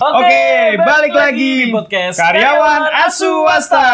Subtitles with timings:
[0.00, 0.40] Oke,
[0.80, 1.68] balik lagi.
[1.68, 3.88] di podcast Karyawan Aswasta.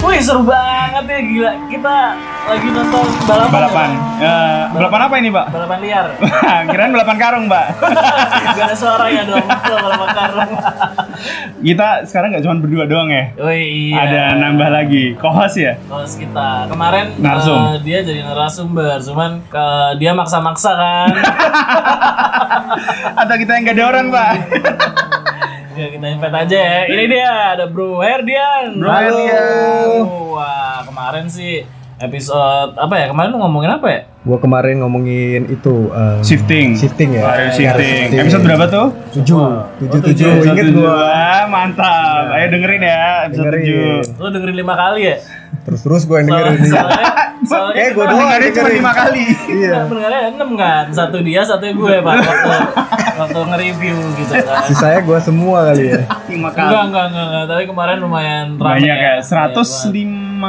[0.00, 1.52] Wih seru banget ya gila.
[1.68, 1.96] Kita
[2.42, 3.48] lagi nonton balapan.
[3.52, 3.90] Balapan.
[4.16, 5.46] ya, Eh, balapan apa ini, Pak?
[5.48, 6.06] balapan liar.
[6.68, 7.64] Kirain balapan karung, Pak.
[8.56, 9.44] Gak ada suara ya dong.
[9.44, 10.50] Balapan karung.
[11.60, 13.30] Kita sekarang nggak cuma berdua doang ya.
[13.36, 13.94] Wih iya.
[14.00, 15.04] Ada nambah lagi.
[15.14, 15.76] Kohos ya?
[15.86, 17.56] Host kita kemarin Narsum.
[17.70, 21.08] eh, dia jadi narasumber, cuman ke- dia maksa-maksa kan.
[23.16, 24.30] Atau kita yang gak ada orang, Pak?
[25.76, 26.78] ya kita invite aja ya.
[26.86, 28.76] Ini dia ada Bro Herdian.
[28.76, 29.86] Bro Herdian.
[30.30, 31.62] Wah kemarin sih
[32.00, 34.00] episode apa ya kemarin lu ngomongin apa ya?
[34.20, 36.76] Gua kemarin ngomongin itu um, Shifting.
[36.76, 37.24] Shifting ya.
[37.24, 38.08] Ayo Garis shifting.
[38.16, 38.86] Episode berapa tuh?
[39.16, 39.40] Tujuh.
[39.80, 40.28] Tujuh tujuh.
[40.30, 40.80] Episode Ingat tujuh.
[40.80, 40.96] gua.
[41.04, 42.24] Wah, mantap.
[42.32, 44.00] Ayo dengerin ya episode Dengerin.
[44.04, 44.20] 7.
[44.20, 45.16] Lu dengerin lima kali ya?
[45.60, 47.04] Terus terus gue yang dengerin Soalnya.
[47.50, 48.70] soalnya, Kayak gua kita- doang Dengerin cuma.
[48.70, 49.24] 5 kali.
[49.50, 49.78] Iya.
[49.84, 52.50] Pendengarnya enam kan, satu dia, satu gue pak waktu
[53.18, 54.62] waktu nge-review gitu kan.
[54.64, 56.02] Sisanya gua semua kali ya.
[56.24, 56.64] 5 kali.
[56.64, 59.66] Enggak, enggak, enggak, enggak, tapi kemarin lumayan ramai Banyak ya, Banyak banget.
[59.66, 60.42] 105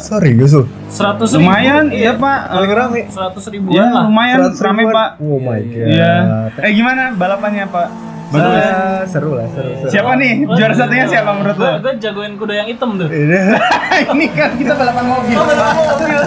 [0.00, 0.64] Sorry Yusul.
[0.88, 1.40] 100 ribu.
[1.40, 2.38] Lumayan, iya Pak.
[2.50, 3.00] Paling rame.
[3.06, 4.04] 100 ribuan Ya, lah.
[4.04, 4.82] lumayan 100 rame.
[4.88, 5.10] Pak.
[5.18, 5.86] Oh my god.
[5.86, 6.12] Iya.
[6.58, 7.88] Eh gimana balapannya Pak?
[8.28, 8.60] Bagus.
[8.60, 9.70] Ah, seru lah, seru.
[9.80, 9.88] seru.
[9.88, 10.44] Siapa nih?
[10.44, 10.80] Oh, Juara iya.
[10.84, 11.70] satunya siapa menurut lo?
[11.80, 13.08] Gue jagoin kuda yang hitam tuh.
[13.08, 15.34] Ini kan kita balapan mobil.
[15.36, 16.18] Oh, balapan mobil.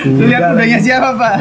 [0.00, 1.34] Lu lihat kudanya siapa Pak?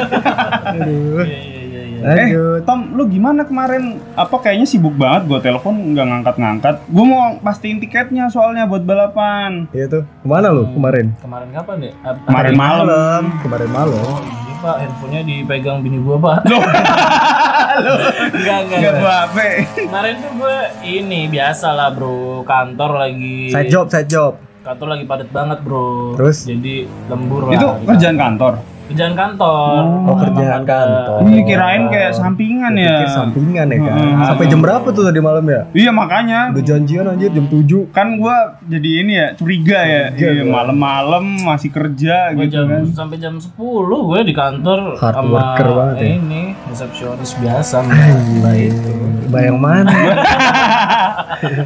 [0.75, 1.23] Aduh.
[1.23, 2.43] Iya, iya, iya, iya.
[2.59, 2.59] Eh.
[2.67, 4.03] Tom, lu gimana kemarin?
[4.19, 6.75] Apa kayaknya sibuk banget gua telepon nggak ngangkat-ngangkat.
[6.91, 9.71] Gua mau pastiin tiketnya soalnya buat balapan.
[9.71, 10.03] Iya tuh.
[10.03, 11.15] Ke mana lu kemarin?
[11.23, 11.91] Kemarin kapan ya?
[12.27, 13.21] Kemarin malam.
[13.47, 14.03] Kemarin malam.
[14.03, 16.43] Oh iya pak, handphonenya dipegang bini gue pak.
[16.45, 16.59] Loh,
[18.29, 19.37] Enggak, enggak, enggak gua HP.
[19.79, 24.33] Kemarin tuh gue ini biasa lah bro, kantor lagi Side job, side job.
[24.59, 26.13] kantor lagi padat banget bro.
[26.13, 26.43] Terus?
[26.43, 26.75] jadi
[27.07, 27.53] lembur lah.
[27.55, 28.53] Itu di kerjaan kantor.
[28.89, 29.79] Kerjaan kantor.
[30.03, 31.17] Oh, kerjaan kantor.
[31.23, 33.05] Ini kirain kayak sampingan Gua ya.
[33.07, 33.93] sampingan ya kan.
[33.93, 34.25] Hmm.
[34.25, 35.61] Sampai jam berapa tuh tadi malam ya?
[35.71, 36.39] Iya makanya.
[36.49, 37.89] Udah janjian anjir jam 7.
[37.89, 40.03] Kan gua jadi ini ya curiga ya.
[40.11, 40.51] Iya, gua.
[40.59, 42.83] malam-malam masih kerja Gue gitu jam kan.
[42.89, 46.07] sampai jam 10 gue di kantor Hard sama worker banget ya.
[46.17, 47.75] ini resepsionis biasa
[48.41, 48.91] mbak itu.
[49.29, 49.93] Bayang mana?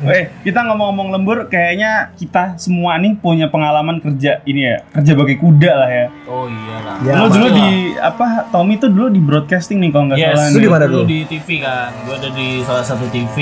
[0.06, 5.34] Eh, kita ngomong-ngomong lembur, kayaknya kita semua nih punya pengalaman kerja ini ya, kerja bagi
[5.34, 6.06] kuda lah ya.
[6.30, 6.96] Oh iya lah.
[7.14, 8.26] Ya, Lo dulu pasti di apa?
[8.50, 11.04] Tommy tuh dulu di broadcasting nih kalau nggak Yes, salah Lu di mana dulu dulu?
[11.06, 11.90] di TV kan.
[12.04, 13.38] Gue ada di salah satu TV.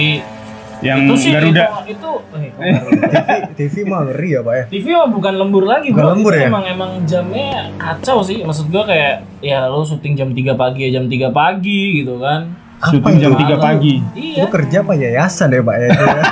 [0.81, 1.65] Yang itu sih Garuda.
[1.85, 2.09] itu itu
[2.57, 2.73] eh?
[3.05, 4.63] TV, TV mah ngeri ya pak ya?
[4.67, 6.11] TV mah bukan lembur lagi Bukan bro.
[6.11, 6.47] lembur Itu ya?
[6.49, 8.41] Emang emang jamnya kacau sih.
[8.41, 12.49] Maksud gua kayak ya lo syuting jam 3 pagi ya jam 3 pagi gitu kan.
[12.83, 13.43] Syuting jam itu?
[13.45, 13.93] 3 pagi.
[14.13, 14.41] Iya.
[14.41, 15.87] Lu kerja apa yayasan ya pak ya?
[15.87, 16.15] itu ya?
[16.15, 16.23] Iya.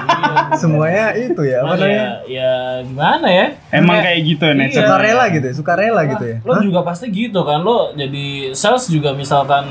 [0.62, 2.00] Semuanya itu ya apa Cuman namanya?
[2.00, 2.52] ya, ya
[2.82, 3.46] gimana ya?
[3.70, 4.60] Emang Kayak- kayak gitu ya, Iya.
[4.60, 4.82] nature.
[4.82, 5.54] Sukarela gitu ya?
[5.54, 6.38] Sukarela gitu ya?
[6.42, 7.60] Lo juga pasti gitu kan.
[7.62, 9.64] Lo jadi sales juga misalkan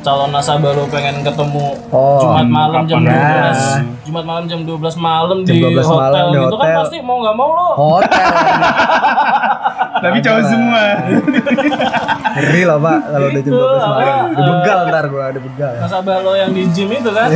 [0.00, 3.52] calon nasabah lo pengen ketemu Oh, Jumat malam jam 12 ya?
[4.02, 7.16] Jumat malam jam 12 malam Jam di 12 hotel malam di gitu kan pasti mau
[7.18, 8.26] nggak mau lo Hotel.
[10.00, 10.84] Tapi cowok Ada semua.
[12.32, 14.00] Ngeri lah pak kalau udah jam Itu, 12 malam.
[14.00, 15.72] apa, Dibegal ntar gua, dibegal.
[15.76, 17.28] nasabah lo yang di gym itu kan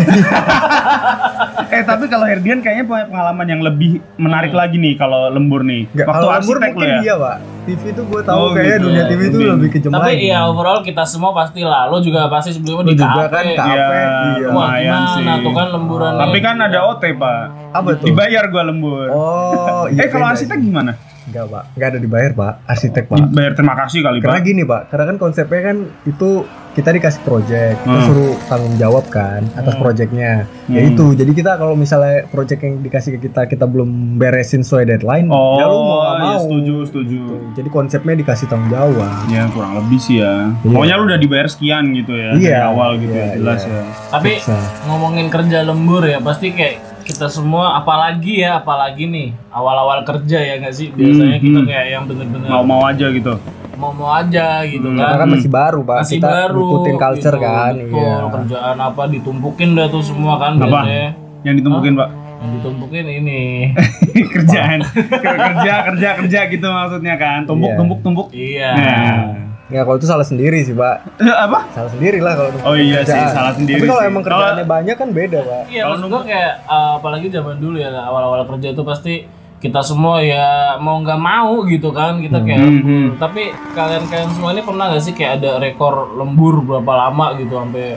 [1.75, 5.85] eh, tapi kalau Herdian kayaknya punya pengalaman yang lebih menarik lagi nih kalau lembur nih.
[5.91, 7.01] Nggak, Waktu kalau lembur arsitek lo mungkin ya.
[7.03, 7.37] dia pak.
[7.65, 8.87] TV itu gue tahu Oh, kayaknya gitu.
[8.87, 9.51] dunia TV itu Lebih.
[9.51, 10.27] lebih kejam tapi lagi.
[10.27, 13.45] ya overall kita semua pasti lah lo juga pasti sebelumnya Lu di juga kafe kan
[13.45, 13.73] Iya, kafe.
[13.75, 14.49] Iya.
[14.49, 15.43] Wah lumayan gimana sih.
[15.43, 17.41] tuh kan lemburan Tapi kan ada OT, Pak.
[17.73, 18.07] Apa tuh?
[18.07, 19.07] Dibayar gua lembur.
[19.09, 20.01] Oh, iya.
[20.01, 20.93] eh, kalau arsitek gimana?
[21.25, 21.65] Enggak, Pak.
[21.73, 22.53] Enggak ada dibayar, Pak.
[22.67, 23.17] Arsitek, Pak.
[23.25, 24.45] Dibayar terima kasih kali, Karena Pak.
[24.45, 24.83] gini, Pak.
[24.89, 26.31] Karena kan konsepnya kan itu
[26.75, 28.03] kita dikasih project, kita Hmm.
[28.03, 29.81] suruh tanggung jawab kan atas Hmm.
[29.81, 30.33] projectnya.
[30.67, 30.91] Ya Hmm.
[30.91, 31.07] itu.
[31.15, 33.87] Jadi kita kalau misalnya project yang dikasih ke kita kita belum
[34.19, 36.43] beresin sesuai deadline, Oh, ya lu mau nggak ya mau.
[36.43, 37.21] setuju, setuju.
[37.55, 39.23] Jadi konsepnya dikasih tanggung jawab.
[39.25, 40.51] Ya kurang lebih sih ya.
[40.51, 40.67] Iya.
[40.67, 42.59] Pokoknya lu udah dibayar sekian gitu ya dari Iya.
[42.67, 43.71] awal gitu Iya, ya, jelas iya.
[43.73, 43.85] ya.
[44.11, 44.59] tapi Bisa.
[44.85, 46.75] ngomongin kerja lembur ya pasti kayak
[47.05, 51.69] kita semua apalagi ya apalagi nih awal-awal kerja ya nggak sih biasanya Hmm, kita hmm.
[51.69, 53.35] kayak yang bener-bener Mau-mau aja gitu.
[53.75, 54.97] mau-mau aja gitu Hmm.
[54.97, 55.99] kan Karena kan masih baru, Pak.
[56.01, 57.45] masih kita baru ngikutin culture gitu.
[57.45, 57.73] kan.
[57.75, 58.15] Betul, Iya.
[58.31, 60.65] kerjaan apa ditumpukin dah tuh semua kan Apa?
[60.65, 61.07] biasanya
[61.43, 62.09] Yang ditumpukin, Pak.
[62.35, 63.41] yang ditumpukin ini
[64.35, 64.79] Kerjaan.
[65.11, 67.39] kerja, kerja, kerja gitu maksudnya kan.
[67.45, 67.77] Tumbuk, Iya.
[67.77, 68.27] tumbuk, tumbuk.
[68.31, 69.21] iya Nah.
[69.67, 71.19] Ya kalau itu salah sendiri sih, Pak.
[71.19, 71.65] Eh, Apa?
[71.73, 74.11] Salah sendiri lah kalau Oh iya sih, salah sendiri Tapi kalau sih.
[74.11, 75.63] emang kerjaannya banyak kan beda, Pak.
[75.67, 79.15] Iya, Kalau gua kayak uh, apalagi zaman dulu ya awal-awal kerja itu pasti
[79.57, 80.45] kita semua ya
[80.77, 82.85] mau nggak mau gitu kan kita kayak Hmm, lembur.
[82.85, 83.09] hmm.
[83.17, 87.97] Tapi kalian-kalian semua ini pernah nggak sih kayak ada rekor lembur berapa lama gitu sampai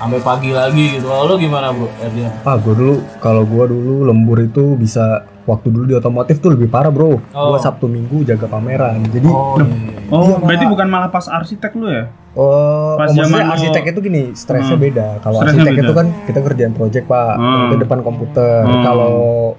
[0.00, 1.06] sampai pagi lagi gitu.
[1.06, 1.88] Lalu gimana bro?
[2.00, 2.32] Erdian?
[2.42, 5.04] Ah, gue dulu kalau gua dulu lembur itu bisa
[5.42, 7.20] waktu dulu di otomotif tuh lebih parah, Bro.
[7.28, 7.52] Oh.
[7.52, 9.02] Gua Sabtu Minggu jaga pameran.
[9.04, 9.98] Jadi Oh, iya, iya.
[10.08, 12.06] Oh, Iya, berarti bukan malah pas arsitek lu ya?
[12.32, 14.84] Oh, Pas oh, maksudnya zaman lo- arsitek itu gini, stresnya Hmm.
[14.84, 15.06] beda.
[15.18, 15.82] Kalau arsitek beda.
[15.82, 17.68] itu kan kita kerjaan project pak, Hmm.
[17.68, 18.62] di depan komputer.
[18.62, 18.82] Hmm.
[18.82, 19.14] Kalau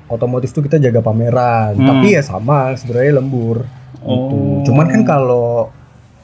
[0.08, 1.76] otomotif itu kita jaga pameran.
[1.76, 1.84] Hmm.
[1.86, 3.68] Tapi ya sama, sebenarnya lembur.
[3.98, 4.08] Gitu.
[4.08, 4.64] Oh.
[4.64, 5.68] Cuman kan kalau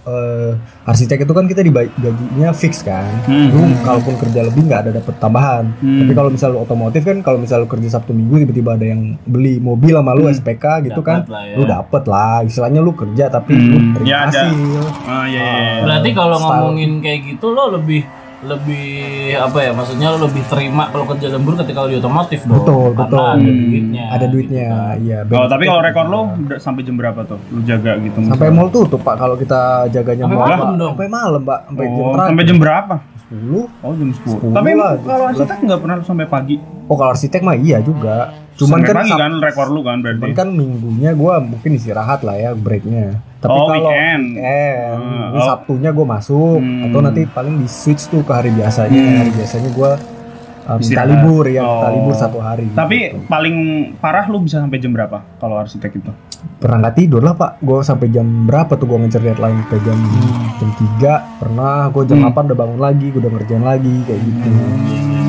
[0.07, 0.51] eh,
[0.83, 3.04] arsitek itu kan kita diba- gajinya fix kan.
[3.24, 3.51] Hmm.
[3.51, 5.75] Lu kalaupun kerja lebih nggak ada dapat tambahan.
[5.77, 6.00] Hmm.
[6.01, 9.19] Tapi kalau misal lu otomotif kan, kalau misal lu kerja Sabtu Minggu tiba-tiba ada yang
[9.21, 10.33] beli mobil sama lu Hmm.
[10.33, 11.56] SPK gitu kan, Dapat lah ya.
[11.56, 12.36] lu dapet lah.
[12.42, 13.68] Istilahnya lu kerja tapi Hmm.
[13.68, 14.42] lu terima Ya, ada.
[14.42, 14.83] hasil.
[15.04, 15.44] Ah iya iya.
[15.44, 15.81] iya.
[15.83, 18.01] Berarti kalau ngomongin kayak gitu lo lebih
[18.39, 18.86] lebih
[19.34, 22.94] apa ya maksudnya lo lebih terima kalau kerja lembur ketika lo di otomotif dong Betul,
[22.94, 23.25] karena betul.
[23.25, 23.57] ada Hmm.
[23.63, 24.95] duitnya Ada duitnya, gitu kan.
[25.01, 25.19] iya.
[25.34, 27.39] Oh, tapi kalau rekor lo udah sampai jam berapa tuh?
[27.50, 28.54] Lu jaga gitu sampai misalnya?
[28.54, 30.92] mall tutup pak kalau kita jaganya Sampai mall malam dong?
[30.94, 32.95] sampai malam pak sampai jam Oh, terakhir sampai jam berapa?
[33.28, 34.40] 10 Oh, jam 10.
[34.40, 36.56] 10 Tapi lah, kalau jam arsitek nggak pernah sampai pagi.
[36.83, 38.18] oh kalau arsitek mah iya juga
[38.56, 40.18] cuman sampai kan pagi kan rekor lu kan berarti.
[40.19, 44.24] cuman kan minggunya gua mungkin istirahat lah ya breaknya tapi Oh, kalau weekend.
[44.34, 45.45] weekend, Hmm, ini oh.
[45.45, 46.84] sabtunya gua masuk Hmm.
[46.84, 49.18] atau nanti paling di switch tuh ke hari biasanya Hmm.
[49.19, 49.92] hari biasanya gua
[50.63, 51.07] uh, minta Istirahat.
[51.07, 51.94] libur ya minta Oh.
[51.94, 53.24] libur satu hari Tapi gitu.
[53.25, 53.56] paling
[53.95, 56.12] parah lu bisa sampai jam berapa kalau arsitek itu?
[56.57, 59.98] pernah nggak tidur lah pak gue sampai jam berapa tuh gue ngejar deadline ke jam
[60.56, 62.30] jam 3 pernah gue jam Hmm.
[62.30, 64.50] 8 udah bangun lagi gue udah ngerjain lagi kayak gitu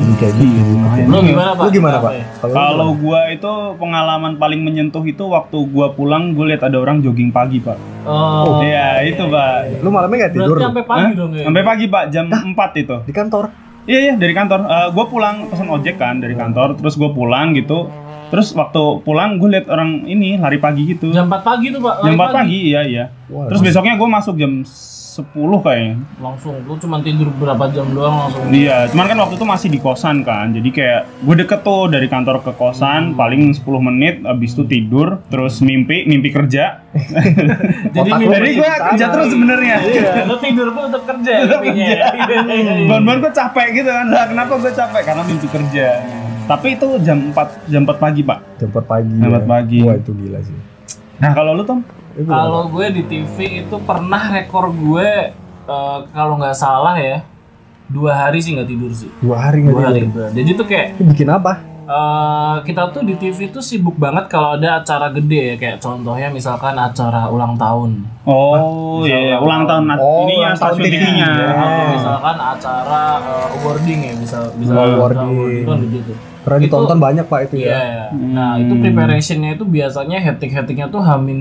[0.09, 0.63] jadi kayak gitu
[1.05, 2.25] lo gimana pak lu gimana pak ya?
[2.41, 7.29] Kalau gua itu pengalaman paling menyentuh itu waktu gua pulang gue lihat ada orang jogging
[7.29, 7.77] pagi, Pak.
[8.03, 9.79] oh Iya, itu, Pak.
[9.79, 10.67] lu malamnya nggak tidur berarti lu?
[10.67, 11.11] sampai pagi Hah?
[11.15, 12.95] dong ya Sampai pagi, Pak, jam 4 itu.
[13.03, 13.43] di kantor
[13.85, 14.59] Iya, iya, dari kantor.
[14.91, 17.89] gue pulang pesan ojek kan dari kantor, terus gue pulang gitu.
[18.29, 21.09] Terus waktu pulang gue lihat orang ini lari pagi gitu.
[21.09, 23.05] jam 4 pagi tuh pak Jam lari 4 pagi, iya, iya.
[23.27, 24.61] Wah, Terus besoknya gue masuk jam
[25.11, 25.25] 10
[25.59, 25.95] kayaknya.
[26.19, 29.79] langsung lu cuma tidur berapa jam doang langsung Iya, cuman kan waktu itu masih di
[29.79, 30.51] kosan kan.
[30.51, 35.17] Jadi kayak gue deket tuh dari kantor ke kosan paling 10 menit habis itu tidur,
[35.27, 36.85] terus mimpi, mimpi kerja.
[37.95, 39.75] jadi mimpi- Jadi gue kerja terus sebenarnya.
[39.83, 41.97] iya lu tidur pun tetap kerja mimpinya
[42.87, 44.05] Ban-ban gue capek gitu kan.
[44.07, 45.01] Lah kenapa gue capek?
[45.03, 45.87] Karena mimpi kerja.
[46.45, 48.39] Tapi itu jam 4 jam 4 pagi, Pak.
[48.57, 49.37] jam 4 pagi Jam ya.
[49.37, 49.79] 4 pagi.
[49.81, 50.57] wah itu gila sih
[51.19, 51.83] Nah, kalau lu Tom?
[52.21, 55.09] Kalau gue di TV itu pernah rekor gue
[55.65, 57.23] eh, kalau nggak salah ya
[57.85, 60.31] dua hari sih nggak tidur sih dua hari nggak dua hari tidur bener.
[60.31, 64.53] jadi tuh kayak Ini bikin apa eh, kita tuh di TV tuh sibuk banget kalau
[64.53, 69.35] ada acara gede ya kayak contohnya misalkan acara ulang tahun Oh, iya, iya.
[69.37, 71.27] ulang tahun Oh, ini ya tahun stasiun TV-nya.
[71.27, 71.49] Iya.
[71.49, 75.65] atau misalkan acara eh, awarding ya bisa bisa Awarding.
[75.65, 78.05] kan begitu karena Itu- ditonton banyak pak itu Iya, ya iya.
[78.29, 78.81] Nah, itu Hmm.
[78.81, 81.39] preparationnya itu biasanya hektik-hektiknya tuh hamin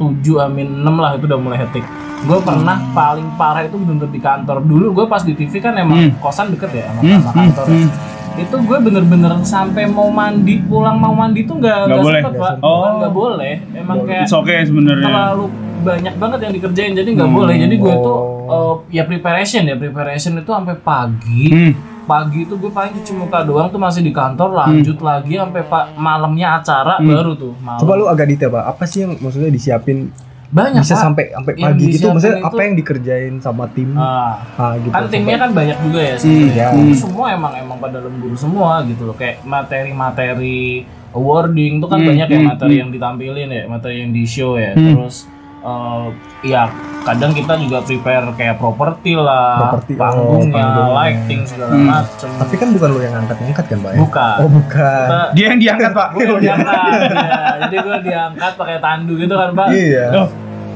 [0.00, 1.84] 7, hamin 6 lah itu udah mulai hektik.
[2.20, 4.60] Gue pernah paling parah itu bener-bener di kantor.
[4.60, 6.12] Dulu gue pas di TV kan emang Hmm.
[6.18, 7.66] kosan deket ya sama, Hmm, sama hmm, kantor.
[7.66, 7.88] hmm.
[8.32, 12.20] Itu gue bener-bener sampai mau mandi, pulang mau mandi tuh nggak Nggak boleh.
[12.20, 12.52] sempet, Pak.
[12.60, 12.88] Oh.
[12.96, 13.54] Nggak boleh.
[13.74, 15.04] Emang kayak It's okay sebenarnya.
[15.04, 15.44] terlalu
[15.80, 17.36] banyak banget yang dikerjain jadi nggak Hmm.
[17.36, 17.54] boleh.
[17.58, 21.72] Jadi gue tuh eh, ya preparation ya, preparation itu sampai pagi Hmm.
[22.10, 25.84] Pagi itu gue paling cuci muka doang tuh masih di kantor lanjut lagi sampai pak
[25.94, 27.06] malamnya acara Hmm.
[27.08, 30.10] baru tuh malam coba lu agak detail pak apa sih yang maksudnya disiapin
[30.50, 31.04] banyak bisa Pak.
[31.04, 35.06] sampai sampai pagi gitu maksudnya itu- apa yang dikerjain sama tim Ah, ah, gitu kan
[35.06, 36.50] timnya Sampai- kan banyak juga ya sebenarnya.
[36.50, 36.66] Iya.
[36.74, 39.46] Itu semua emang emang pada lembur semua gitu loh kayak
[39.94, 42.80] materi-materi awarding tuh kan Hmm, banyak ya hmm, materi hmm.
[42.80, 44.94] yang ditampilin ya materi yang di show ya Hmm.
[44.96, 45.26] terus
[45.60, 46.04] eh,
[46.42, 46.62] ya
[47.00, 50.94] kadang kita juga prepare kayak properti lah Properti, oh, panggungnya panggungnya.
[50.94, 51.86] lighting segala Hmm.
[51.86, 55.44] macem tapi kan bukan lu yang angkat-angkat kan pak ya bukan oh bukan Kita- Dia
[55.46, 56.08] yang diangkat, Pak.
[56.12, 56.76] gue diangkat
[57.08, 57.40] ya.
[57.62, 60.28] jadi gue diangkat pakai tandu gitu kan pak iya Loh,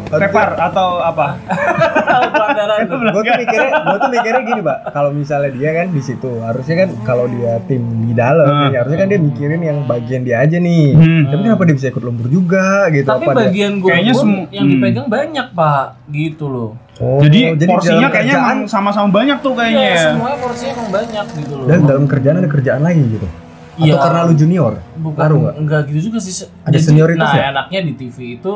[0.06, 1.26] Repar atau apa?
[2.34, 6.74] gue tuh mikirnya gue tuh mikirnya gini pak kalau misalnya dia kan di situ harusnya
[6.76, 8.62] kan kalau dia tim di dalam Hmm.
[8.66, 11.22] nih, harusnya kan dia mikirin yang bagian dia aja nih Hmm.
[11.26, 14.46] tapi kenapa dia bisa ikut lembur juga gitu tapi apa bagian gue Kayaknya pun semu-
[14.48, 14.72] yang hmm.
[14.72, 19.82] dipegang banyak pak gitu loh Oh, jadi, dalam porsinya kayaknya kerjaan, sama-sama banyak tuh kayaknya.
[19.82, 20.02] Iya, ya.
[20.06, 23.26] semuanya porsinya emang banyak gitu loh dan dalam kerjaan ada kerjaan lagi gitu
[23.74, 23.90] Iya.
[23.90, 25.54] atau karena lu junior bukan Ngaruh nggak?
[25.58, 27.44] enggak gitu juga sih Ada senioritas nah ya?
[27.50, 28.54] enaknya di TV itu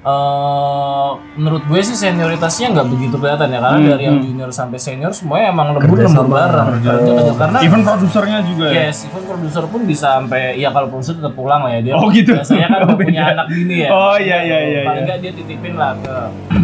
[0.00, 4.26] eh menurut gue sih senioritasnya nggak begitu kelihatan ya karena Hmm, dari yang hmm.
[4.26, 6.32] junior sampai senior semuanya emang lembur lembur sama.
[6.40, 8.88] bareng kerja kerja karena Even produsernya juga ya.
[8.88, 11.92] Yes, even produser pun bisa sampai ya kalau produser tetap pulang lah ya dia.
[11.94, 12.32] Oh, gitu.
[12.32, 13.88] Biasanya kan Oh, udah punya anak bini ya.
[13.90, 15.06] Oh, iya, iya, iya, Paling iya.
[15.06, 16.14] nggak dia titipin lah ke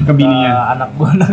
[0.02, 0.48] Ke bininya.
[0.48, 1.28] ke anak gua anak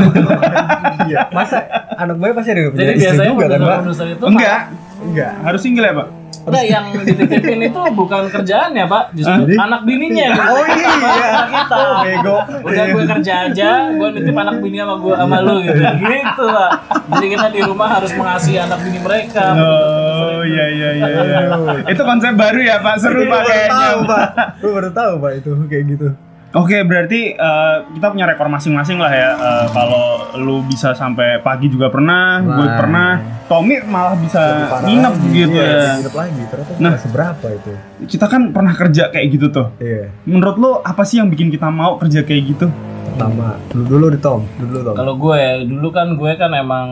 [1.04, 1.58] iya masa
[1.94, 4.60] anak gue pasti ada punya Jadi istri biasanya juga kan pak produser itu Enggak,
[5.02, 6.08] enggak harus single ya, Pak?
[6.44, 9.56] Enggak, yang dititipin itu bukan kerjaan ya Pak, justru Jadi?
[9.56, 10.26] anak bininya.
[10.28, 10.90] yang oh iya
[11.24, 11.76] Anak kita.
[11.80, 15.80] Oh, bego Udah gue kerja aja, gue nitip anak bini sama gue sama lu gitu.
[16.14, 16.70] Gitu Pak.
[17.16, 19.46] Jadi kita di rumah harus mengasihi anak bini mereka.
[19.56, 21.08] Oh, iya iya iya.
[21.08, 21.40] iya.
[21.88, 22.96] Itu konsep baru ya, Pak.
[23.00, 23.72] Seru Gue Pak baru kayaknya.
[23.74, 24.24] tahu pak
[24.60, 26.08] gue baru tahu pak itu kayak gitu
[26.54, 29.30] Oke, berarti eh, kita punya rekor masing-masing lah ya.
[29.34, 32.78] Eh, kalau lu bisa sampai pagi juga pernah, gue Nah.
[32.78, 33.10] pernah.
[33.50, 35.94] Tommy malah bisa nginep lagi, gitu iya, ya.
[35.98, 36.94] Nginep lagi, ternyata Nah.
[37.02, 37.72] seberapa itu.
[38.06, 39.68] Kita kan pernah kerja kayak gitu tuh.
[39.82, 40.14] Iya.
[40.30, 42.70] Menurut lu apa sih yang bikin kita mau kerja kayak gitu?
[43.14, 44.94] Pertama, dulu dulu di Tom, dulu Tom.
[44.94, 46.88] Kalau gue ya, dulu kan gue kan emang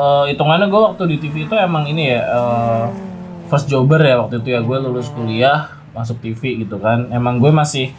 [0.00, 2.84] eh, hitungannya gue waktu di TV itu emang ini ya eh,
[3.48, 7.12] first jobber ya waktu itu ya gue lulus kuliah masuk TV gitu kan.
[7.12, 7.92] Emang gue masih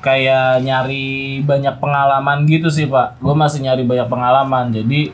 [0.00, 3.18] kayak nyari banyak pengalaman gitu sih pak.
[3.20, 4.72] Gue masih nyari banyak pengalaman.
[4.72, 5.10] Jadi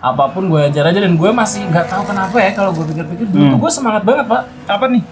[0.00, 3.26] apa pun gue ajar aja dan gue masih nggak tahu kenapa ya kalau gue pikir-pikir
[3.32, 4.42] dulu tuh gue semangat banget pak.
[4.68, 5.02] Apa nih?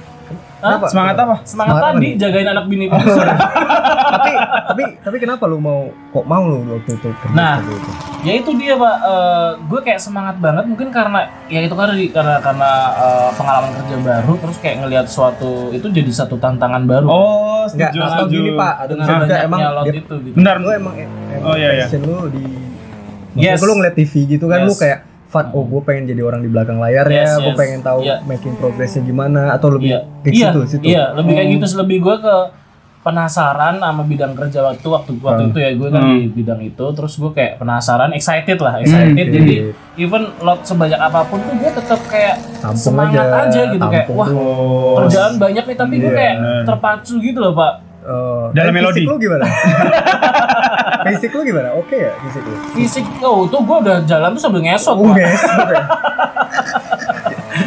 [0.64, 0.80] Hah?
[0.88, 1.34] Semangat apa?
[1.44, 3.26] Semangat, Semangat tadi jagain anak bini produser.
[4.24, 4.32] tapi
[4.66, 7.60] tapi tapi kenapa lu mau kok mau lu waktu itu kerja Nah.
[7.60, 7.76] itu?
[8.22, 12.34] ya itu dia pak Eh, gue kayak semangat banget mungkin karena ya itu karena karena
[12.40, 17.64] karena eh, pengalaman kerja baru terus kayak ngelihat suatu itu jadi satu tantangan baru Oh,
[17.66, 18.34] Enggak, setuju, atau setuju.
[18.34, 21.44] gini Pak, ada dengan juga banyaknya emang lot dia, itu gitu Bentar, lu emang, emang
[21.44, 21.84] Oh, iya, iya.
[21.84, 22.42] passion lu di
[23.34, 23.58] Yes.
[23.58, 24.68] Maksudnya lu ngeliat TV gitu kan Yes.
[24.68, 27.58] lu kayak Fat, oh gue pengen jadi orang di belakang layar Yes, ya, gue yes.
[27.58, 28.16] pengen tahu Iya.
[28.22, 30.84] making progressnya gimana atau lebih iya ke iya situ situ.
[30.86, 31.54] iya lebih kayak Oh.
[31.58, 32.34] gitu lebih gue ke
[33.04, 35.50] penasaran sama bidang kerja waktu waktu waktu Hmm.
[35.50, 36.16] itu ya gue kan Hmm.
[36.16, 39.72] di bidang itu terus gue kayak penasaran excited lah excited Hmm, jadi iya.
[39.98, 44.16] even lot sebanyak apa pun tuh gue tetap kayak Tampung semangat aja, gitu kayak tampung
[44.16, 44.40] wah dulu.
[44.40, 46.34] Oh, kerjaan banyak nih tapi gue Iya, kayak
[46.64, 49.00] terpacu gitu loh pak Eh, Dalam melodi.
[49.00, 49.46] Fisik lu gimana?
[51.06, 51.68] fisik lu gimana?
[51.72, 52.52] Oke ya fisik lu?
[52.74, 55.16] fisik oh tuh gue udah jalan tuh sambil ngesot Oh, Pak.
[55.18, 55.40] guys.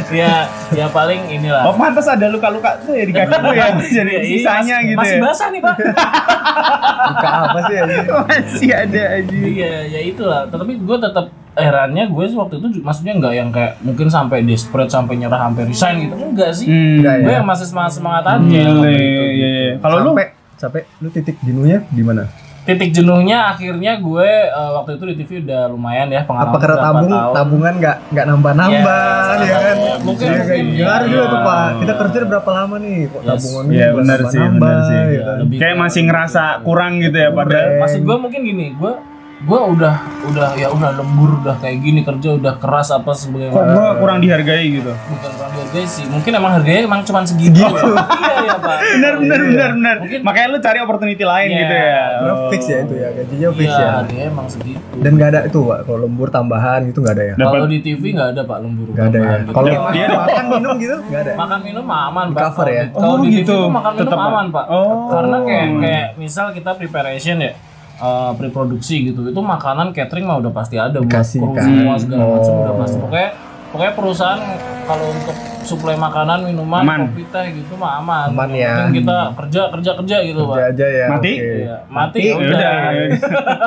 [0.10, 0.34] ya
[0.72, 3.68] ya paling inilah Oh, pantas ada luka-luka tuh ya di kaki lu ya.
[3.98, 5.22] Jadi Iya, iya, sisanya masih- gitu masih ya.
[5.22, 5.76] basah nih pak
[7.08, 7.96] Buka apa sih ini?
[8.30, 9.36] Masih ada aja.
[9.38, 13.82] iya ya itulah tapi gue tetap herannya gue sih waktu itu maksudnya nggak yang kayak
[13.82, 17.02] mungkin sampai desperate sampai nyerah sampai resign gitu enggak sih Hmm.
[17.02, 17.38] Enggak gue ya.
[17.38, 19.24] yang masih semangat semangat aja waktu itu, iya, gitu.
[19.34, 19.72] iya.
[19.78, 20.12] Kalau lu
[20.56, 22.26] sampai lu titik jenuhnya di mana?
[22.68, 26.78] Titik jenuhnya akhirnya gue eh, waktu itu di TV udah lumayan ya pengalaman Apa karena
[26.78, 27.34] tabung tahun.
[27.34, 29.76] tabungan nggak nggak nambah nambah Iya, ya kan?
[29.78, 31.08] iya, mungkin- Iya, kayak mungkin, gimana iya.
[31.08, 31.68] juga tuh pak.
[31.78, 32.98] Kita kerja berapa lama nih?
[33.08, 33.28] Kok Yes.
[33.30, 34.94] tabungannya Iya, nggak benar sih, nambah-nambah, benar sih.
[34.94, 35.38] ya Iya, kan?
[35.58, 37.48] kayak masih ngerasa kurang gitu ya padahal.
[37.64, 37.80] Kurang.
[37.80, 38.94] maksud gue mungkin gini gue
[39.40, 43.66] gue udah udah ya udah lembur udah kayak gini kerja udah keras apa sebagai Kok
[43.70, 44.90] gua kurang dihargai gitu.
[44.90, 47.70] bukan kurang dihargai sih mungkin emang harganya emang cuma segitu, ya.
[47.70, 49.46] iya ya pak Benar benar Iya.
[49.48, 49.96] benar benar.
[50.00, 51.60] Mungkin- Makanya lu cari opportunity lain Iya.
[51.60, 52.02] gitu ya.
[52.26, 52.50] Oh.
[52.50, 53.90] fix ya itu ya gajinya fix iya ya.
[53.96, 55.80] harganya emang segitu Dan nggak ada itu pak.
[55.86, 57.34] Kalau lembur tambahan gitu nggak ada ya?
[57.38, 59.34] Kalau di TV nggak ada pak lembur Nggak ada ya.
[59.38, 59.52] gitu.
[59.54, 61.32] Kalau Dia- dia makan minum gitu nggak ada.
[61.36, 62.84] makan minum aman Di pak cover ya?
[62.90, 63.54] kalau Oh, di TV gitu.
[63.54, 65.08] tuh makan minum aman pak Oh.
[65.08, 67.54] karena kayak kayak misal kita preparation ya
[67.98, 71.64] eh, pre-produksi gitu itu makanan catering mah udah pasti ada buat Dikasih kru kan?
[71.64, 72.62] semua segala macam Oh.
[72.62, 73.30] udah pasti pokoknya
[73.68, 74.42] pokoknya perusahaan
[74.84, 77.00] kalau untuk suplai makanan minuman Aman.
[77.06, 78.88] kopi teh gitu mah aman Aman Yang ya.
[78.94, 81.06] kita kerja kerja kerja gitu Kerja pak aja ya.
[81.10, 81.32] Mati?
[81.34, 81.44] oke.
[81.44, 82.72] Iya, mati, Mati, ya udah.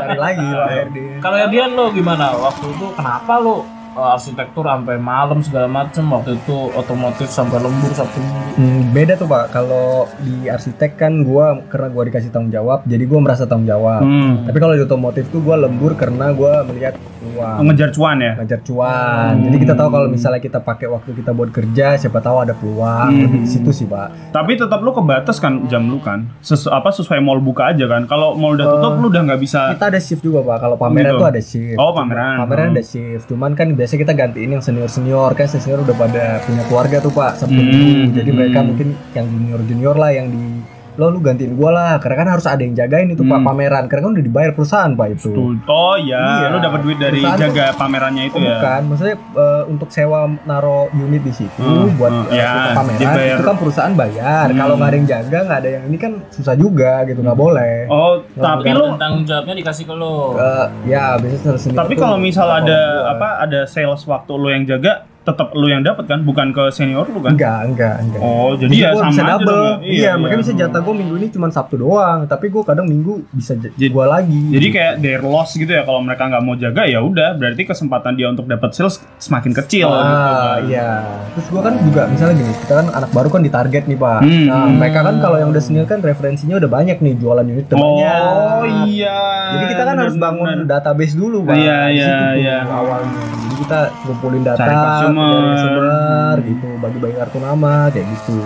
[0.01, 0.97] Cari lagi pak RD.
[1.21, 2.27] Kalau Dian lo gimana?
[2.33, 3.61] Waktu itu kenapa lo uh,
[3.93, 9.25] arsitektur sampai malam segala macem waktu itu otomotif sampai lembur sabtu minggu Hmm, beda tuh
[9.25, 9.51] pak.
[9.51, 14.03] Kalau di arsitek kan gua karena gua dikasih tanggung jawab, jadi gua merasa tanggung jawab.
[14.03, 14.45] Hmm.
[14.45, 17.63] Tapi kalau di otomotif tuh gua lembur karena gua melihat peluang.
[17.65, 18.33] Ngejar cuan ya.
[18.37, 19.33] ngajar cuan.
[19.33, 19.45] Hmm.
[19.49, 23.09] Jadi kita tahu kalau misalnya kita pakai waktu kita buat kerja, siapa tahu ada peluang.
[23.09, 23.41] Hmm.
[23.41, 24.35] Di situ sih, Pak.
[24.35, 26.29] Tapi tetap lu kebatas kan jam lu kan.
[26.41, 28.05] Sesu apa sesuai mall buka aja kan.
[28.05, 29.73] Kalau mall udah tutup lu udah nggak bisa.
[29.73, 30.59] Kita ada shift juga, Pak.
[30.61, 31.17] Kalau pameran Gitu.
[31.17, 31.79] tuh ada shift.
[31.79, 32.35] Oh, pameran.
[32.41, 32.75] Pameran Oh.
[32.77, 33.25] ada shift.
[33.25, 37.41] Cuman kan biasa kita gantiin yang senior-senior kan senior udah pada punya keluarga tuh, Pak.
[37.41, 38.13] Sabtu Hmm.
[38.13, 38.77] Jadi mereka Hmm.
[38.77, 40.60] mungkin yang junior-junior lah yang di
[41.01, 43.49] lo lu gantiin gua lah karena kan harus ada yang jagain itu pak Hmm.
[43.49, 45.57] pameran karena kan udah dibayar perusahaan pak itu Tuh.
[45.65, 46.47] Oh iya, Iya.
[46.51, 48.49] lu dapat duit dari Perusahaan jaga pamerannya itu Oh, ya.
[48.53, 53.01] bukan, maksudnya eh, untuk sewa naro unit di situ Hmm, buat hmm, eh, ya, pameran
[53.01, 53.33] dibayar.
[53.33, 54.45] itu kan perusahaan bayar.
[54.47, 54.59] Hmm.
[54.59, 57.77] Kalau nggak ada yang jaga, nggak ada yang ini kan susah juga gitu, nggak boleh.
[57.89, 62.03] Oh, tapi Dan lu tanggung jawabnya dikasih ke lo Eh, ya biasanya senior tapi tuh
[62.03, 62.81] kalau misal ada
[63.11, 64.93] apa ada sales waktu lu yang jaga,
[65.23, 67.33] tetap lu yang dapat kan, bukan ke senior lu kan?
[67.33, 68.21] Enggak, enggak, enggak.
[68.21, 69.47] Oh, jadi, Jadi ya sama bisa aja double.
[69.47, 69.91] dong ya.
[69.91, 73.53] Iya, makanya bisa jatah gue minggu ini cuma Sabtu doang, tapi gue kadang minggu bisa
[73.55, 74.41] Jadi- gua lagi.
[74.51, 78.13] Jadi kayak their loss gitu ya kalau mereka nggak mau jaga ya udah berarti kesempatan
[78.13, 80.61] dia untuk dapat sales semakin kecil gitu Ah, kan.
[80.65, 80.91] iya.
[81.33, 84.21] Terus gua kan juga misalnya gini, kita kan anak baru kan ditarget nih pak.
[84.21, 84.47] Hmm.
[84.47, 88.01] Nah, mereka kan kalau yang udah senior kan referensinya udah banyak nih jualan unit Oh
[88.01, 88.89] terbanyak.
[88.89, 89.19] iya.
[89.51, 90.81] Jadi kita kan harus bangun Benar-benar.
[90.81, 91.55] database dulu, Pak.
[91.55, 92.57] Iya, Di iya, iya.
[92.65, 93.25] awalnya.
[93.61, 95.29] Kita kumpulin data, Cari customer.
[95.29, 98.37] cari customer, gitu, bagi-bagi kartu nama, kayak gitu.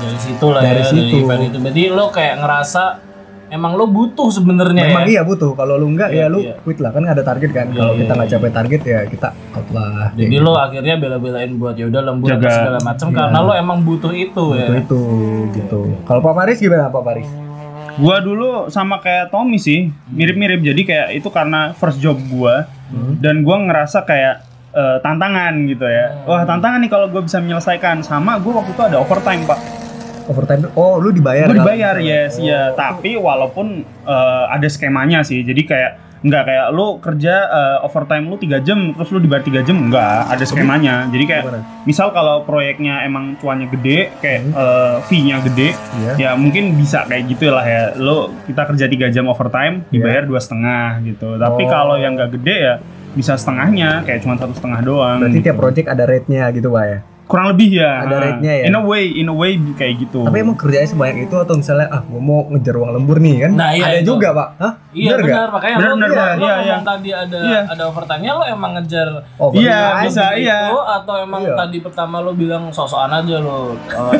[0.00, 0.96] dari situ lah Dari ya situ.
[0.96, 2.84] dari event itu berarti lo kayak ngerasa
[3.48, 5.52] emang lo butuh sebenarnya Memang ya iya butuh.
[5.52, 6.56] Kalau lu enggak Iya, ya lu iya.
[6.58, 7.66] quit lah kan ada target kan.
[7.68, 8.34] Iya, Kalau iya, kita nggak iya.
[8.34, 10.04] capai target ya kita out lah.
[10.10, 12.48] jadi Kayak lo akhirnya bela-belain buat ya udah lembur Jaga.
[12.48, 13.16] segala macam Iya.
[13.18, 14.56] karena lo emang butuh itu gitu.
[14.56, 15.00] ya itu
[15.52, 15.80] gitu.
[16.02, 17.28] Kalau Pak Paris gimana Pak Paris?
[17.92, 20.64] Gua dulu sama kayak Tommy sih, mirip-mirip.
[20.64, 22.64] Jadi kayak itu karena first job gua
[23.18, 26.24] dan gua ngerasa kayak eh, tantangan gitu ya.
[26.24, 28.00] Wah, tantangan nih kalau gua bisa menyelesaikan.
[28.00, 29.58] Sama gua waktu itu ada overtime, Pak.
[30.24, 30.70] Overtime.
[30.72, 31.44] Oh, lu dibayar.
[31.44, 31.66] Gue kan?
[31.66, 32.70] dibayar, yes, iya.
[32.72, 33.66] Tapi walaupun
[34.02, 35.42] eh, ada skemanya sih.
[35.42, 39.66] Jadi kayak nggak kayak lu kerja eh, overtime lu 3 jam terus lu dibayar 3
[39.66, 41.60] jam enggak ada skemanya jadi kayak Gimana?
[41.82, 46.12] misal kalau proyeknya emang cuannya gede kayak eh, fee-nya gede Iya.
[46.14, 50.38] ya mungkin bisa kayak gitu lah ya lo kita kerja tiga jam overtime dibayar dua
[50.38, 51.68] setengah gitu tapi Oh.
[51.68, 52.74] kalau yang nggak gede ya
[53.12, 56.98] bisa setengahnya kayak cuma satu setengah doang Berarti tiap project ada rate-nya gitu, Pak ya.
[57.32, 58.64] Kurang lebih ya Ada rate-nya ya?
[58.68, 61.88] in a way in a way kayak gitu Tapi emang kerjanya sebanyak itu atau misalnya
[61.88, 63.52] ah gua mau ngejar uang lembur nih kan?
[63.54, 64.12] Nah, iya ada itu.
[64.12, 64.48] juga, Pak.
[64.58, 64.72] Hah?
[64.92, 65.24] Iya nggak?
[65.24, 66.28] benar, makanya Benar, lo, benar, lo, Pak.
[66.28, 66.78] lo Iya, ngomong iya.
[66.84, 67.60] tadi ada Iya.
[67.66, 70.60] ada overtime-nya lo emang ngejar Oh, Iya, bisa, itu iya.
[70.68, 71.56] atau emang Iya.
[71.56, 73.72] tadi pertama lo bilang sosokan aja lo.
[73.72, 74.12] Oh,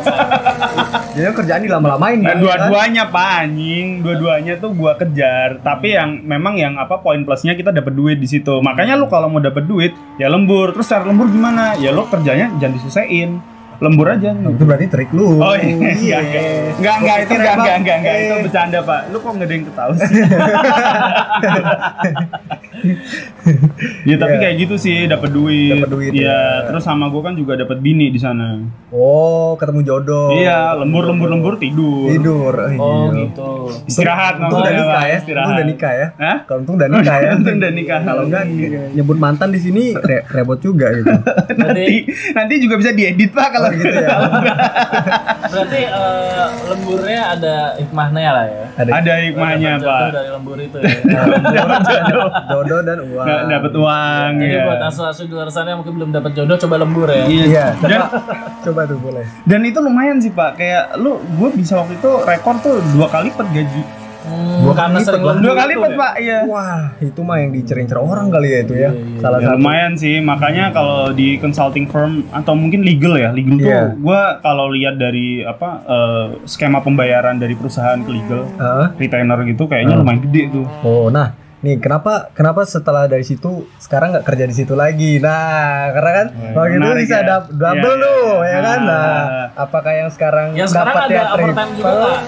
[1.13, 2.41] Jadi kerjaan dilama-lamain Nah, kan?
[2.41, 5.61] dua-duanya pak anjing, dua-duanya tuh gua kejar.
[5.61, 8.59] Tapi yang memang yang apa poin plusnya kita dapat duit di situ.
[8.59, 10.73] Makanya lu kalau mau dapat duit ya lembur.
[10.73, 11.77] Terus cara lembur gimana?
[11.77, 13.45] Ya lu kerjanya jangan in
[13.79, 14.31] Lembur aja.
[14.31, 15.39] Nah, Itu berarti trik lu.
[15.39, 16.45] Oh iya, enggak, enggak,
[16.77, 18.43] enggak, enggak, itu enggak, enggak, enggak, enggak, itu Eh.
[18.43, 19.01] bercanda pak.
[19.09, 20.13] Lu kok nggak ada yang ketawa sih?
[24.03, 24.41] ya tapi Iya.
[24.41, 25.73] kayak gitu sih, dapat duit.
[25.77, 26.41] Dapet duit, Iya, ya.
[26.67, 28.59] terus sama gua kan juga dapat bini di sana.
[28.91, 30.35] Oh, ketemu jodoh.
[30.35, 32.09] Iya, lembur, lembur, lembur tidur.
[32.09, 32.55] Tidur.
[32.75, 33.27] oh iya.
[33.27, 33.51] gitu.
[33.85, 35.17] Istirahat Untung udah namanya, nikah ya.
[35.17, 35.45] istirahat.
[35.45, 36.07] Untung udah nikah ya.
[36.15, 36.37] Hah?
[36.45, 37.31] Kalau untung udah nikah ya.
[37.39, 38.01] Untung udah nikah.
[38.03, 38.81] Kalau enggak Iya.
[38.93, 41.11] nyebut mantan di sini re- repot juga gitu.
[41.61, 41.95] nanti
[42.33, 44.17] nanti juga bisa diedit pak kalau gitu ya.
[45.53, 48.65] Berarti eh, lemburnya ada hikmahnya lah ya.
[48.73, 50.91] Ada ada hikmahnya Dapat pak jodoh dari lembur itu ya.
[52.53, 53.27] jodoh dan uang.
[53.27, 54.65] nggak dapat uang Jadi ya.
[54.65, 57.25] buat asu-asu di luar sana yang mungkin belum dapat jodoh coba lembur ya.
[57.29, 58.07] Iya, dan coba,
[58.65, 59.25] coba tuh boleh.
[59.45, 63.29] dan itu lumayan sih pak kayak lu gue bisa waktu itu rekor tuh dua kali
[63.31, 63.83] per gaji
[64.23, 65.99] Hmm, Dua karena kali sering lipat, lembur dua kali itu per ya?
[65.99, 68.91] pak iya Wah, itu mah yang dicer-incer orang kali ya itu ya.
[68.91, 69.57] Iya, Salah Ya, satu.
[69.57, 73.83] lumayan sih makanya kalau di consulting firm atau mungkin legal ya legal tuh Iya.
[73.93, 78.87] gue kalau lihat dari apa eh, skema pembayaran dari perusahaan ke legal Heeh.
[78.97, 80.01] retainer gitu kayaknya Hmm.
[80.01, 84.53] lumayan gede tuh Oh, nah, nih kenapa kenapa setelah dari situ sekarang nggak kerja di
[84.53, 85.17] situ lagi?
[85.17, 87.25] Nah, karena kan Wah, waktu itu bisa ya.
[87.25, 88.51] dap- double Iya, tuh, iya.
[88.51, 88.79] ya kan?
[88.81, 89.47] Nah, Nah.
[89.57, 92.03] apakah yang sekarang Yang sekarang dapatnya ada overtime juga, triple?
[92.03, 92.19] Pak?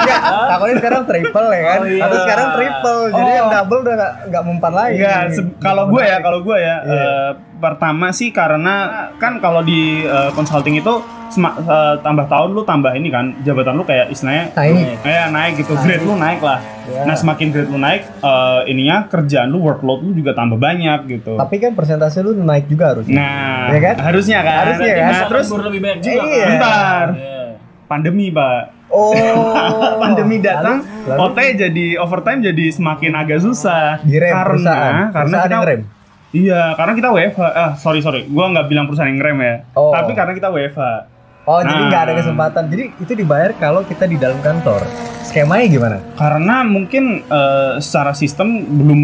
[0.00, 1.78] Enggak, takutnya sekarang triple ya kan?
[1.78, 2.00] Oh, iya.
[2.00, 3.36] Atau sekarang triple, jadi Oh.
[3.36, 4.94] yang double udah nggak nggak mempan lagi.
[4.96, 7.02] Enggak, se- kalau gue ya, kalau gue ya, Iya.
[7.02, 7.30] eh,
[7.60, 8.74] pertama sih karena
[9.14, 10.94] kan kalau di eh, consulting itu
[11.28, 14.98] sema- eh, tambah tahun lu tambah ini kan jabatan lu kayak istilahnya Naik.
[15.00, 16.58] kayak naik gitu, grade lu naik lah.
[16.84, 17.04] Ya.
[17.04, 21.36] Nah semakin grade lu naik, eh, ininya kerjaan lu workload lu juga tambah banyak gitu.
[21.36, 23.14] Tapi kan persentase lu naik juga harusnya.
[23.14, 23.94] Nah, Iya kan?
[24.02, 24.56] harusnya kan.
[24.66, 25.06] Harusnya kan?
[25.06, 26.24] Nah, terus lebih banyak juga Iya.
[26.34, 26.48] kan?
[26.50, 27.06] Bentar.
[27.14, 27.38] Iya.
[27.86, 28.62] pandemi, Pak.
[28.86, 29.10] Oh,
[30.02, 31.18] pandemi datang, Lalu- lalu?
[31.24, 33.98] OT jadi overtime jadi semakin agak susah.
[34.00, 34.94] direm karena perusahaan.
[34.94, 35.82] karena perusahaan kita yang rem.
[36.30, 37.42] Iya, karena kita WFH.
[37.42, 39.54] Ah, sorry sorry, gua nggak bilang perusahaan yang ngerem ya.
[39.74, 39.90] Oh.
[39.90, 40.82] Tapi karena kita WFH.
[41.50, 42.18] Oh, jadi nggak ada Nah.
[42.22, 42.62] kesempatan.
[42.70, 44.86] Jadi itu dibayar kalau kita di dalam kantor.
[45.26, 45.96] Skemanya gimana?
[46.14, 49.00] Karena mungkin eh, secara sistem belum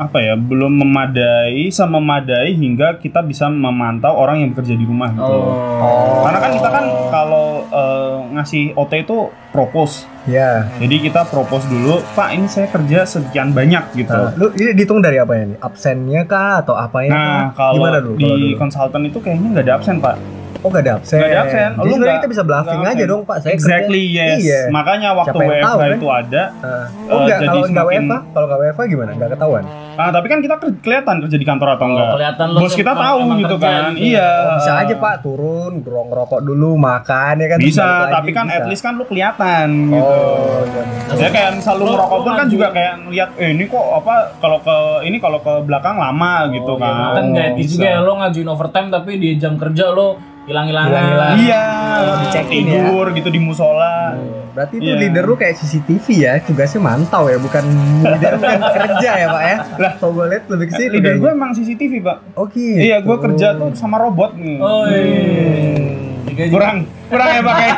[0.00, 5.12] apa ya, belum memadai sama memadai hingga kita bisa memantau orang yang bekerja di rumah
[5.12, 5.36] gitu.
[5.80, 6.24] Oh.
[6.24, 10.08] Karena kan kita kan kalau eh, ngasih OT itu propose.
[10.24, 10.68] Ya.
[10.80, 14.12] Jadi kita propose dulu, Pak ini saya kerja sekian banyak gitu.
[14.12, 15.58] Nah, lu ini dihitung dari apa ya nih?
[15.60, 17.12] Absennya kah atau apanya?
[17.12, 17.72] Nah, kah?
[17.72, 18.16] kalau gimana dulu?
[18.16, 18.56] di kalau dulu?
[18.56, 20.39] konsultan itu kayaknya nggak ada absen, Pak.
[20.60, 21.16] Oh, gak ada absen.
[21.16, 21.70] Nggak ada absen.
[21.70, 23.36] Jadi Lu sebenarnya nggak- kita bisa bluffing nggak aja dong, Pak.
[23.38, 24.24] Saya exactly, kerja.
[24.26, 24.38] yes.
[24.40, 24.60] Iya.
[24.68, 25.90] Makanya waktu WFH tahu, kan?
[25.90, 26.42] itu ada.
[26.52, 29.10] Eh, oh enggak, jadi kalau nggak WFA, kalau nggak WFA gimana?
[29.14, 29.64] Nggak ketahuan?
[29.92, 32.08] Ah, tapi kan kita ke- kelihatan kerja di kantor atau Oh, enggak.
[32.14, 33.82] kelihatan lu Bos kita tahu gitu kan.
[33.90, 34.04] gitu.
[34.10, 34.28] Iya.
[34.28, 37.58] Oh, bisa aja Pak, turun, ngerok ngerokok dulu, makan ya kan.
[37.58, 38.56] Bisa, tapi kan bisa.
[38.56, 40.00] at least kan lu kelihatan gitu.
[40.02, 40.82] Oh, iya.
[41.16, 44.58] Ya kayak misal lu lu pun kan juga kayak ngeliat eh ini kok apa kalau
[44.58, 47.12] ke ini kalau ke belakang lama gitu Oh, iya, kan.
[47.14, 50.16] kan nggak juga ya lo ngajuin overtime tapi di jam kerja lo
[50.50, 51.34] hilang-hilangan.
[51.36, 52.72] Iya, Oh, dicek-in ya.
[52.82, 54.18] tidur gitu di musola.
[54.50, 54.98] Berarti itu Iya.
[54.98, 57.62] leader lu kayak CCTV ya, tugasnya mantau ya, bukan
[58.02, 59.56] leader bukan kerja ya Pak ya.
[59.76, 62.16] Lah, kalau gue lihat lebih ke sini Leader gue emang CCTV pak.
[62.34, 62.76] Oh gitu.
[62.76, 64.58] Iya, gue kerja tuh sama robot nih.
[64.58, 65.86] Oh iya.
[66.26, 66.42] Juga.
[66.48, 67.74] Kurang, kurang ya pak ya.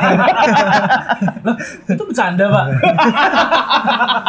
[1.93, 2.67] Itu bercanda pak.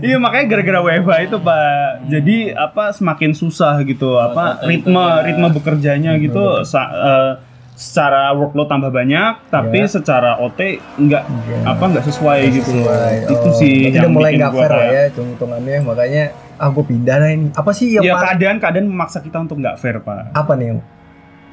[0.00, 1.72] Iya makanya gara-gara WFH itu pak.
[2.06, 5.24] Jadi apa semakin susah gitu apa Oh, ritme itu ya.
[5.24, 7.32] ritme bekerjanya gitu sa- eh,
[7.72, 9.88] secara workload tambah banyak tapi Ya.
[9.90, 10.60] secara OT
[10.98, 11.62] nggak Nggak.
[11.66, 12.72] apa nggak sesuai gitu.
[12.76, 13.14] Sesuai.
[13.26, 15.76] Itu Oh, sih berarti yang udah mulai bikin nggak gua fair lah kayak- ya hitung-hitungannya
[15.82, 16.24] makanya
[16.56, 17.48] ah gue pindah lah ini.
[17.50, 20.28] Apa sih yang Ya keadaan keadaan memaksa kita untuk nggak fair pak.
[20.30, 20.76] apa nih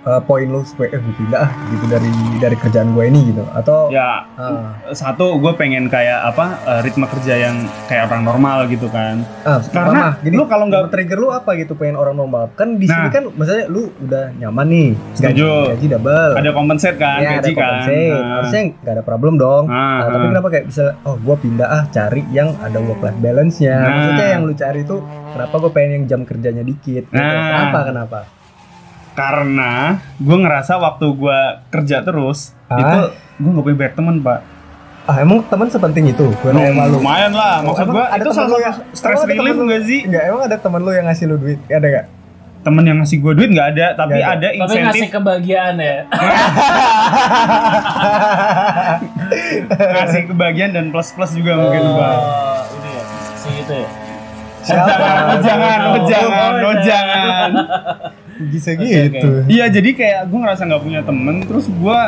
[0.07, 3.43] eh, poin lu supaya eh gue pindah ah, gitu dari dari kerjaan gue ini gitu
[3.49, 8.57] atau Ya ah, satu gue pengen kayak apa eh, ritme kerja yang kayak orang normal
[8.65, 9.27] gitu kan.
[9.43, 12.85] ah, Karena gini, lu kalau nggak- trigger lu apa gitu pengen orang normal kan di
[12.85, 13.11] sini Nah.
[13.11, 15.51] kan maksudnya lu udah nyaman nih gaji, Setuju.
[15.69, 17.57] gaji double Ada kompensate kan ya, gaji ada kan.
[17.59, 18.07] compensate.
[18.13, 18.33] Nah.
[18.37, 21.83] harusnya nggak ada problem dong Ah, Nah, tapi kenapa kayak bisa oh gue pindah ah
[21.87, 23.89] cari yang ada work life balance nya Nah.
[23.91, 27.13] maksudnya yang lu cari tuh kenapa gue pengen yang jam kerjanya dikit gitu.
[27.13, 27.43] Nah.
[27.67, 28.19] kenapa kenapa
[29.17, 32.77] Karena gue ngerasa waktu gue kerja terus Ah?
[32.77, 32.99] itu
[33.39, 34.39] gue nggak punya banyak temen pak.
[35.03, 37.59] ah emang teman sepenting itu gue nanya sama lu lumayan lah.
[37.59, 39.99] Oh, Maksud emang gue ada itu salah satu yang- stress relief enggak sih?
[40.03, 42.05] Enggak, emang ada teman lu yang ngasih lu duit ada gak?
[42.59, 44.35] Temen yang ngasih gue duit nggak ada, tapi Nggak ada.
[44.35, 45.95] ada Tapi ngasih insentif kebahagiaan ya.
[49.95, 52.13] ngasih kebagian dan plus plus juga mungkin pak.
[52.13, 53.03] Oh, ini ya.
[53.33, 53.87] Si itu ya.
[54.59, 57.49] Jangan, jangan, oh, jangan, oh, Oh, jangan.
[58.37, 59.29] Bisa Oke, gitu.
[59.49, 61.99] Iya, jadi kayak gue ngerasa nggak punya temen, terus gue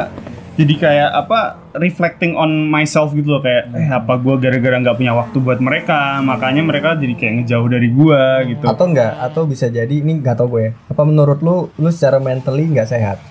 [0.59, 1.39] jadi kayak apa
[1.79, 6.19] reflecting on myself gitu loh kayak eh apa gue gara-gara nggak punya waktu buat mereka
[6.19, 9.23] makanya mereka jadi kayak ngejauh dari gue gitu Atau enggak?
[9.23, 10.67] Atau bisa jadi ini gak tau gue.
[10.67, 10.71] ya.
[10.91, 13.23] Apa menurut lu lu secara mentally nggak sehat?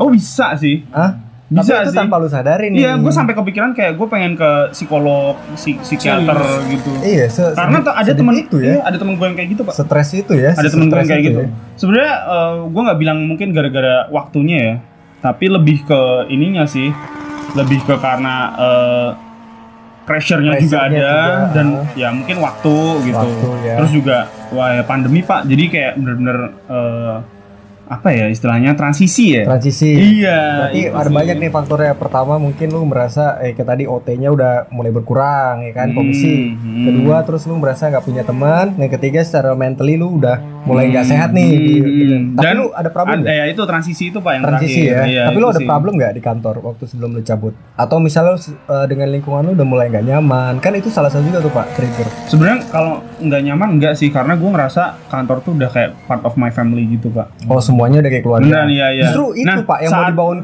[0.00, 1.31] oh bisa sih Hah?
[1.52, 1.98] Bisa Tapi itu sih.
[1.98, 6.90] tanpa lu sadarin iya gue sampai kepikiran kayak gue pengen ke psikolog psi- psikiater gitu
[6.98, 8.88] Iya, se karena tuh ada temen itu iya, ya.
[8.88, 10.50] ada temen gue yang kayak gitu pak Stres itu ya.
[10.52, 11.48] ada temen gue yang kayak itu gitu ya.
[11.76, 12.14] sebenarnya
[12.64, 14.74] gue nggak bilang mungkin gara-gara waktunya ya
[15.20, 16.88] tapi lebih ke ininya sih
[17.52, 19.10] lebih ke karena eh
[20.02, 21.14] pressure-nya juga ada juga,
[21.52, 21.86] dan ah.
[21.94, 22.74] ya mungkin waktu
[23.06, 23.74] gitu Waktu, ya.
[23.78, 24.16] terus juga
[24.50, 27.14] wah ya pandemi pak jadi kayak bener-bener eh,
[27.92, 29.92] apa ya istilahnya transisi ya Transisi.
[29.92, 31.92] iya Berarti itu ada banyak nih faktornya.
[31.94, 36.52] Pertama mungkin lu merasa eh kayak tadi OT-nya udah mulai berkurang ya kan Hmm, komisi.
[36.52, 36.84] hmm.
[36.84, 38.72] Kedua terus lu merasa nggak punya teman.
[38.76, 41.48] Yang ketiga secara mentally lu udah mulai nggak sehat nih.
[41.48, 42.14] Hmm, gitu.
[42.32, 45.02] Tapi dan lu ada problem ada ya itu transisi itu pak yang Transisi terakhir ya.
[45.04, 45.66] Iya, Tapi lu ada sih.
[45.66, 47.52] problem nggak di kantor waktu sebelum lu cabut?
[47.74, 50.52] Atau misalnya lu, eh, dengan lingkungan lu udah mulai nggak nyaman?
[50.58, 52.06] Kan itu salah satu juga tuh pak trigger.
[52.24, 56.34] sebenarnya kalau nggak nyaman nggak sih karena gue ngerasa kantor tuh udah kayak part of
[56.34, 58.46] my family gitu pak Oh semuanya udah kayak keluarga.
[58.46, 59.02] Beneran, iya, iya.
[59.04, 60.38] Justru itu Nah, pak yang mau saat- dibangun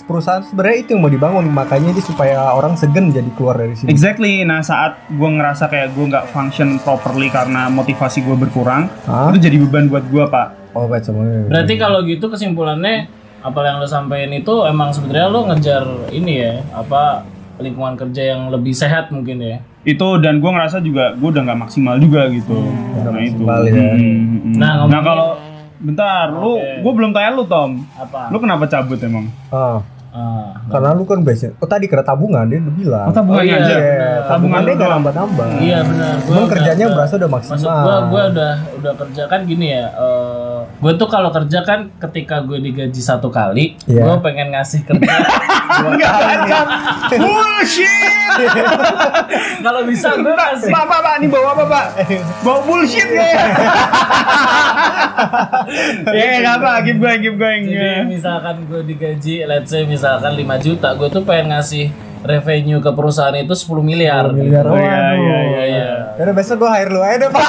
[0.00, 3.88] perusahaan sebenarnya itu yang mau dibangun makanya ini supaya orang segen jadi keluar dari sini.
[3.88, 4.42] Exactly.
[4.42, 9.30] Nah saat gue ngerasa kayak gue nggak function properly karena motivasi gue berkurang, Hah?
[9.30, 10.72] itu jadi beban buat gue pak.
[10.72, 11.48] Oh baik semuanya.
[11.48, 13.08] Berarti kalau gitu kesimpulannya
[13.38, 17.22] apa yang lo sampein itu emang sebenarnya lo ngejar ini ya apa
[17.56, 19.58] lingkungan kerja yang lebih sehat mungkin ya.
[19.82, 22.54] Itu dan gue ngerasa juga gue udah nggak maksimal juga gitu.
[22.54, 23.42] nggak nah itu.
[23.42, 23.92] ya.
[23.94, 24.54] Hmm, hmm.
[24.54, 25.28] Nah, Nah, ngomongin- kalau
[25.78, 26.82] bentar, lu Oke.
[26.82, 28.28] gue belum tanya lu Tom, Apa?
[28.28, 29.26] lu kenapa cabut emang?
[29.48, 31.52] Ah, Ah, karena lu kan biasanya.
[31.56, 33.06] Oh tadi kena tabungan dia udah bilang.
[33.06, 33.58] Oh, tabungannya Oh, iya.
[33.60, 33.70] aja.
[33.70, 34.24] Iya, benar.
[34.26, 35.48] tabungan dia nggak nambah-nambah.
[35.58, 36.14] Iya benar.
[36.20, 37.76] Cuman kerjanya udah- berasa udah Maksud maksimal.
[37.78, 39.84] gua gua udah udah kerja kan gini ya.
[39.90, 44.04] eh gue tuh kalau kerja kan ketika gue digaji satu kali, Iya.
[44.04, 45.10] gue pengen ngasih kerja
[45.80, 46.34] dua kali.
[47.14, 48.38] Bullshit!
[49.64, 50.70] kalau bisa gue kasih.
[50.70, 51.84] Pak, pak, pak, ini bawa apa pak?
[52.40, 53.26] Bawa bullshit ya?
[56.08, 57.62] Ya, nggak apa, keep going, keep going.
[57.66, 60.30] Jadi misalkan gue digaji, let's say misalkan 5
[60.60, 64.26] juta, gue tuh pengen ngasih revenue ke perusahaan itu 10 miliar.
[64.26, 64.64] 10 miliar.
[64.64, 65.14] Oh, iya, Waduh.
[65.16, 65.88] iya, iya, iya.
[66.18, 67.46] Yaudah besok gua hire lu aja deh pak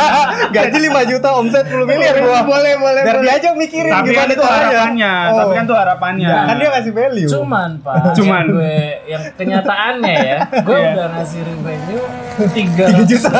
[0.56, 3.28] Gaji 5 juta omset 10 miliar gua Boleh, boleh, Biar boleh.
[3.28, 4.56] dia aja mikirin Tapi kan gimana itu caranya.
[4.64, 5.36] harapannya, Oh.
[5.36, 6.28] tapi kan itu harapannya.
[6.32, 8.40] Nah, kan dia ngasih value Cuman pak, Cuman.
[8.40, 10.90] yang gue yang kenyataannya ya, gue Iya.
[10.90, 12.04] udah ngasih revenue
[12.36, 13.30] 3 300 juta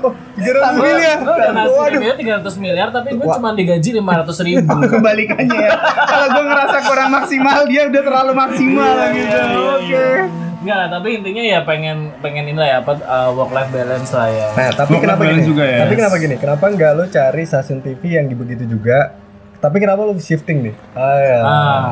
[0.00, 4.46] Oh 300 Gue miliar udah ngasih Waduh revenue 300 miliar, tapi gue cuma digaji 500
[4.46, 4.74] ribu.
[4.92, 5.72] Kebalikannya ya.
[6.04, 9.28] Kalau gue ngerasa kurang maksimal, dia udah terlalu maksimal Iya, gitu.
[9.32, 9.84] iya, iya, Oke.
[9.84, 10.06] iya.
[10.62, 12.92] Enggak lah, tapi intinya ya pengen pengen ini lah ya apa
[13.32, 14.46] work life balance lah ya.
[14.52, 15.42] Nah, tapi Work kenapa gini?
[15.42, 15.78] juga ya.
[15.82, 16.34] Tapi kenapa gini?
[16.38, 19.21] Kenapa nggak lo cari stasiun TV yang begitu juga?
[19.62, 20.74] Tapi kenapa lo shifting nih?
[20.92, 21.38] Ah, ya.
[21.38, 21.82] Ah,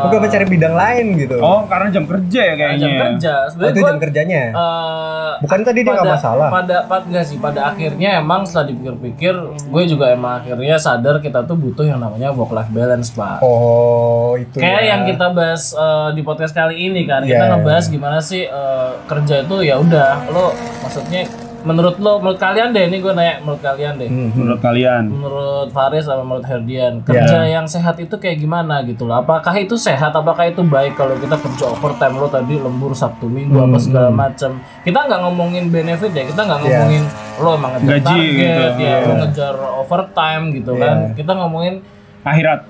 [0.00, 1.42] Lo kenapa cari bidang lain gitu?
[1.42, 2.78] Oh, karena jam kerja ya kayaknya.
[2.78, 3.32] jam kerja.
[3.34, 4.42] Oh, Sebenarnya itu gue jam kerjanya.
[4.54, 6.48] eh, Bukan tadi dia nggak masalah.
[6.48, 9.34] Pada pada enggak sih, pada akhirnya emang setelah dipikir-pikir,
[9.66, 13.42] gue juga emang akhirnya sadar kita tuh butuh yang namanya work life balance, Pak.
[13.42, 14.56] Oh, itu.
[14.56, 14.88] Kayak ya.
[14.88, 17.34] yang kita bahas eh, di podcast kali ini kan, Iya.
[17.34, 21.26] kita ngebahas gimana sih eh, kerja itu ya udah, lo maksudnya
[21.66, 24.06] menurut lo, menurut kalian deh, ini gue nanya menurut kalian deh.
[24.06, 24.38] Hmm, hmm.
[24.38, 25.02] Menurut kalian?
[25.08, 27.02] menurut Faris sama menurut Herdian Ya.
[27.02, 31.16] kerja yang sehat itu kayak gimana gitu loh apakah itu sehat apakah itu baik kalau
[31.16, 34.18] kita kerja overtime lo tadi lembur Sabtu Minggu apa Hmm, segala hmm.
[34.18, 34.50] macam
[34.80, 36.62] kita nggak ngomongin benefit ya kita nggak Ya.
[36.62, 37.02] ngomongin
[37.36, 38.36] lo emang ngejar Gaji target
[38.70, 38.80] gitu.
[38.80, 39.16] ya lo Ya.
[39.18, 40.80] ngejar overtime gitu Ya.
[40.80, 41.74] kan kita ngomongin
[42.22, 42.60] Akhirat.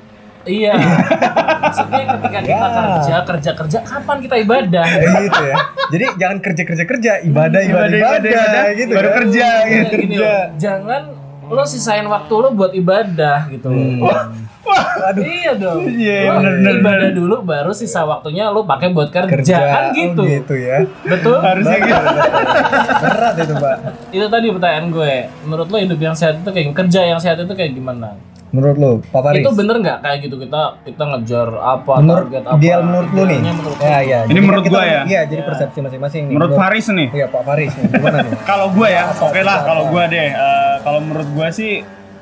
[0.47, 0.73] Iya
[1.61, 2.71] maksudnya ketika kita Ya.
[2.73, 5.57] kerja kerja kerja kapan kita ibadah Eh, gitu ya.
[5.87, 8.93] Jadi jangan kerja kerja kerja, ibadah ibadah ibadah, Ibadah, ibadah, ibadah, gitu.
[8.93, 9.17] baru kan?
[9.21, 9.95] kerja, Kayak gitu.
[10.01, 11.03] gini loh, jangan
[11.47, 14.19] lo sisain waktu lo buat ibadah gitu loh.
[15.17, 15.87] Iya dong.
[15.87, 17.15] Iya, Lo bener, bener, ibadah bener.
[17.15, 20.19] dulu baru sisa waktunya lo pakai buat kerja, kerja kan gitu.
[20.19, 21.39] Oh, gitu ya Betul.
[21.39, 22.03] Harusnya gitu.
[22.99, 23.77] berat itu pak
[24.11, 25.15] Itu tadi pertanyaan gue.
[25.43, 28.19] Menurut lo hidup yang sehat itu kayak kerja yang sehat itu kayak gimana?
[28.57, 32.43] Menurut lo Pak Faris Itu bener nggak kayak gitu kita kita ngejar apa menurut target
[32.43, 32.57] apa?
[32.57, 35.03] ideal menurut lu nih menurut ya ya Ini Jadi menurut kan kita- gua ya?
[35.05, 37.09] iya jadi persepsi masing-masing nih Menurut Faris nih.
[37.13, 39.67] iya Pak Faris nih gimana nih Kalau gue ya, oke lah apa?
[39.67, 40.29] kalau gue deh.
[40.29, 41.73] Eh, kalau menurut gue sih,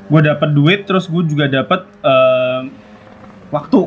[0.04, 2.60] gue dapat duit, terus gue juga dapat eh,
[3.50, 3.80] waktu.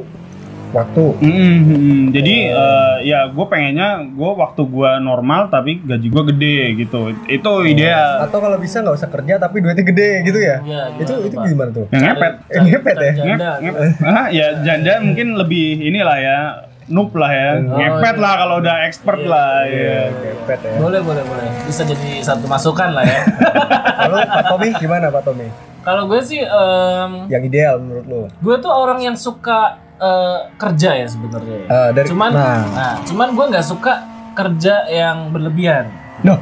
[0.70, 2.10] Waktu Mm-mm.
[2.10, 7.00] Jadi eh, ya gue pengennya gue waktu gue normal tapi gaji gue gede gitu.
[7.26, 8.24] Itu ideal.
[8.24, 11.36] atau kalau bisa nggak usah kerja tapi duitnya gede gitu ya Iya, itu gimana, itu
[11.48, 12.34] gimana tuh Yang ngepet.
[12.48, 13.12] Eh, ngepet ya?
[13.14, 13.78] Janda, Ngep, gitu.
[13.80, 14.06] ngep.
[14.06, 16.38] Ah, ya janda mungkin lebih inilah ya
[16.88, 17.50] noob lah ya.
[17.62, 18.24] Oh, ngepet iya.
[18.24, 19.52] lah kalau udah expert Iya, lah.
[19.62, 20.04] Iya, Iya.
[20.34, 21.48] ngepet ya Boleh, boleh, boleh.
[21.64, 23.22] Bisa jadi satu masukan lah ya.
[24.04, 25.48] Lalu Pak Tommy gimana Pak Tommy
[25.82, 30.90] Kalau gue sih, em, yang ideal menurut lo gue tuh orang yang suka eh, kerja
[30.96, 31.58] ya sebenarnya.
[31.60, 31.68] ya.
[31.68, 33.94] Eh, dari cuman, nah nah, cuman gue nggak suka
[34.32, 35.90] kerja yang berlebihan.
[36.22, 36.38] Noh,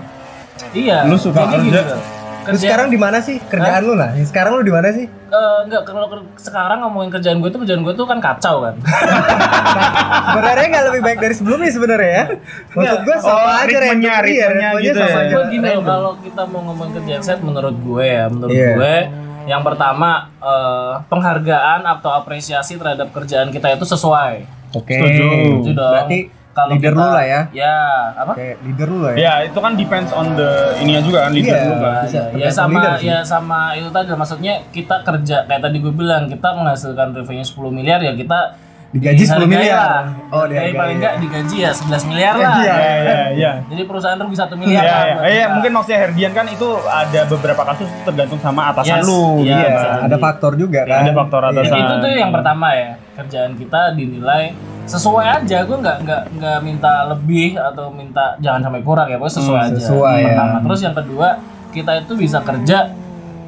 [0.71, 1.03] Iya.
[1.03, 1.81] Lu suka jadi kerja?
[1.81, 1.95] gitu.
[1.95, 2.03] lu
[2.45, 5.81] Kerja, sekarang di mana sih kerjaan lu nah sekarang lu di mana sih eh, nggak
[5.81, 8.77] kalau sekarang ngomongin kerjaan gue tuh kerjaan gue tuh kan kacau kan.
[10.29, 12.23] sebenarnya nggak lebih baik dari sebelumnya sebenarnya ya
[12.71, 15.29] maksud gue sama Oh, aja ritmenya, ritmenya ritmenya gitu sama ya.
[15.31, 18.71] gue gini loh kalau kita mau ngomongin kerjaan set menurut gue ya menurut Iya.
[18.75, 18.95] gue
[19.45, 25.25] yang pertama eh, penghargaan atau apresiasi terhadap kerjaan kita itu sesuai oke Setuju.
[25.61, 25.91] Itu dong.
[25.91, 26.19] berarti
[26.51, 27.75] Kalau leader kita- lu lah ya ya
[28.15, 31.31] apa kayak leader lu lah ya Ya itu kan depends on the ininya juga kan
[31.31, 31.65] leader Iya.
[31.65, 31.91] lu kan.
[31.91, 35.91] Ya, bisa ya, ya sama ya sama itu tadi maksudnya kita kerja kayak tadi gue
[35.91, 38.55] bilang kita menghasilkan revenue 10 miliar ya kita
[38.95, 39.75] Digaji 10 dihargai miliar.
[39.75, 40.03] lah.
[40.31, 40.71] Oh, dihargai.
[40.73, 42.55] paling enggak digaji ya 11 miliar lah Iya.
[42.55, 43.51] Iya iya iya.
[43.67, 44.95] jadi perusahaan rugi 1 Iya, miliar iya.
[45.11, 49.05] buat Eh, iya, mungkin maksudnya Herdian kan itu ada beberapa kasus tergantung sama atasan Yes,
[49.05, 49.23] lu.
[49.41, 49.57] iya.
[49.59, 51.51] Iya, ada faktor juga Ya, kan ada faktor Iya.
[51.53, 51.77] atasan.
[51.77, 54.43] itu tuh yang pertama ya kerjaan kita dinilai
[54.85, 59.35] sesuai aja gue nggak nggak nggak minta lebih atau minta jangan sampai kurang ya pokoknya
[59.35, 60.27] sesuai Hmm, aja sesuai, ya.
[60.29, 61.27] pertama terus yang kedua
[61.69, 62.77] kita itu bisa kerja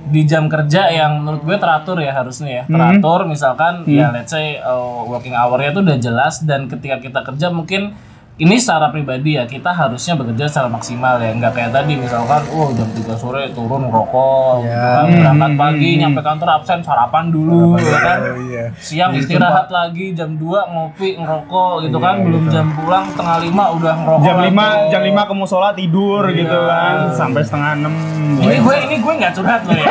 [0.08, 2.74] di jam kerja yang menurut gue teratur ya harusnya ya Hmm.
[2.74, 7.48] teratur misalkan ya let's say uh, working hour-nya tuh udah jelas dan ketika kita kerja
[7.50, 7.94] mungkin
[8.38, 11.34] ini secara pribadi ya kita harusnya bekerja secara maksimal ya.
[11.34, 15.02] Nggak kayak tadi misalkan oh jam 3 sore turun rokok gitu Ya.
[15.02, 15.10] kan.
[15.10, 18.18] berangkat pagi nyampe kantor absen sarapan dulu ya kan.
[18.22, 18.64] oh iya.
[18.78, 22.16] Siang istirahat lagi jam 2 ngopi ngerokok gitu kan.
[22.22, 24.54] Belum jam pulang setengah lima udah ngerokok Jam lagi.
[24.54, 26.96] 5 jam 5 ke musola tidur gitu kan.
[27.12, 27.90] Sampai setengah 6.
[28.38, 29.90] ini gue ini gue nggak curhat loh ya.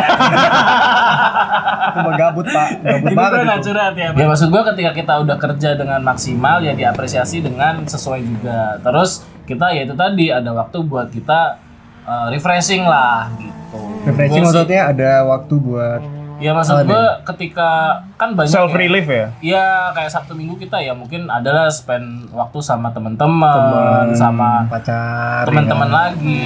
[1.87, 2.69] Itu mah gabut pak.
[2.79, 5.99] Gabut ini banget gue nggak curhat ya ya maksud gue ketika kita udah kerja dengan
[6.01, 8.35] maksimal ya diapresiasi dengan sesuai juga
[8.81, 9.11] terus
[9.45, 11.57] kita ya itu tadi ada waktu buat kita
[12.03, 16.03] uh, refreshing lah gitu refreshing Gua sih- maksudnya ada waktu buat
[16.37, 17.69] ya maksud gue ketika
[18.15, 19.33] kan banyak Self ya- relief ya.
[19.41, 25.89] Iya kayak Sabtu Minggu kita ya mungkin adalah spend waktu sama teman-teman, sama pacar teman-teman
[25.89, 25.97] ya.
[25.97, 26.45] lagi,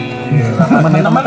[0.55, 1.23] sama teman-teman,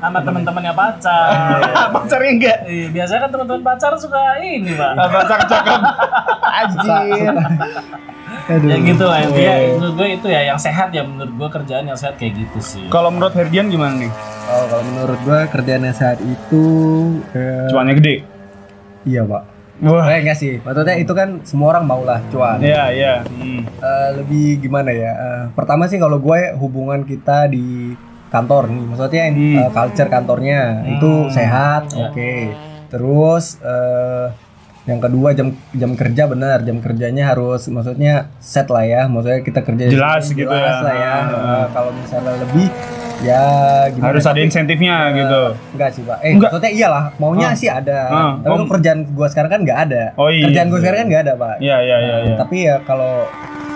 [0.00, 1.28] sama teman-temannya pacar.
[1.94, 2.58] Pacarnya enggak.
[2.64, 4.92] Iya, biasanya kan teman-teman pacar suka ini pak.
[4.96, 5.80] Pacar cakep.
[6.58, 7.34] Anjir.
[8.46, 8.68] Aduh.
[8.68, 9.54] Ya gitu lah intinya.
[9.72, 12.84] Menurut gue itu ya yang sehat ya menurut gue kerjaan yang sehat kayak gitu sih.
[12.88, 14.12] Kalau menurut Herdian gimana nih?
[14.44, 16.64] Oh, kalau menurut gua kerjaan yang saat itu
[17.32, 18.14] eh, Cuannya gede.
[19.02, 19.42] iya pak
[19.80, 20.06] Wah.
[20.06, 22.60] Eh enggak sih, maksudnya itu kan semua orang mau lah cuan.
[22.60, 23.14] Iya, iya.
[23.24, 23.66] Hmm.
[23.66, 25.10] Eh, lebih gimana ya?
[25.10, 27.96] eh, pertama sih kalau gue hubungan kita di
[28.28, 29.56] kantor nih, maksudnya Hmm.
[29.58, 32.06] eh, culture kantornya itu sehat, Ya.
[32.06, 32.32] oke.
[32.86, 34.26] Terus eh,
[34.84, 39.60] yang kedua jam jam kerja benar, jam kerjanya harus maksudnya set lah ya, maksudnya kita
[39.60, 40.84] kerja Jelas sini, gitu jelas ya.
[40.84, 41.14] lah ya.
[41.24, 42.68] Eh, kalau misalnya lebih
[43.20, 43.44] ya
[43.88, 44.08] gimana?
[44.10, 45.42] Harus ada insentifnya Eh, gitu.
[45.72, 46.18] Enggak sih, Pak.
[46.20, 46.50] Eh, Enggak.
[46.50, 47.54] maksudnya iyalah, maunya Ah.
[47.54, 47.98] sih ada.
[48.06, 48.32] Ah.
[48.38, 48.68] Tapi Oh.
[48.68, 50.02] kerjaan gua sekarang kan nggak ada.
[50.14, 50.44] Oh, iya.
[50.44, 51.54] Kerjaan gua sekarang kan nggak ada, Pak.
[51.58, 52.34] Iya, iya, iya, iya.
[52.36, 53.24] Tapi ya kalau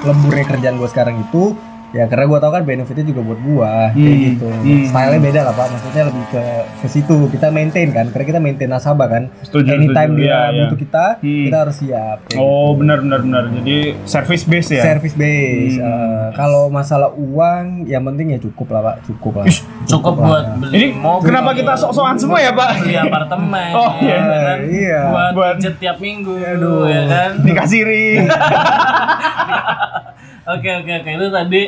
[0.01, 1.57] lemburnya kerjaan gua sekarang itu
[1.90, 4.24] ya karena gua tahu kan benefitnya juga buat gua kayak Hmm.
[4.29, 4.46] gitu.
[4.46, 4.85] Hmm.
[4.85, 5.66] Stylenya beda lah, Pak.
[5.70, 6.42] Maksudnya lebih ke
[6.77, 7.16] ke situ.
[7.29, 9.22] Kita maintain kan, karena kita maintain nasabah kan.
[9.40, 10.20] Setuju, Anytime setuju.
[10.20, 10.61] dia iya.
[10.62, 11.44] butuh kita, Hmm.
[11.44, 12.18] kita harus siap.
[12.24, 12.79] kayak Oh, gitu.
[12.79, 13.42] benar benar benar.
[13.55, 14.83] Jadi service base ya.
[14.85, 15.77] Service base.
[15.77, 15.88] Hmm.
[15.88, 18.96] Eh, kalau masalah uang, yang penting ya cukup lah, Pak.
[19.05, 19.46] Cukup lah.
[19.85, 20.27] Cukup lah.
[20.29, 21.24] buat beli Ini mobil.
[21.24, 22.70] kenapa kita sok-sokan semua ya, Pak?
[22.79, 23.70] beli apartemen.
[23.79, 24.16] Oh, iya.
[24.16, 24.59] ya kan?
[24.62, 25.01] Iya.
[25.09, 26.85] Buat Buat- tiap minggu, Aduh.
[26.85, 27.31] ya kan?
[27.40, 28.27] Dikasih ring.
[30.48, 31.62] Oke oke oke itu tadi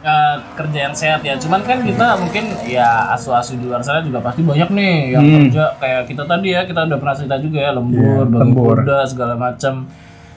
[0.00, 1.34] eh, kerja yang sehat ya.
[1.34, 5.34] Cuman kan kita mungkin ya asu-asu di luar sana juga pasti banyak nih yang Hmm.
[5.44, 8.76] kerja kayak kita tadi ya kita udah pernah cerita juga ya lembur, yeah, lembur.
[8.80, 9.86] kuda segala macam.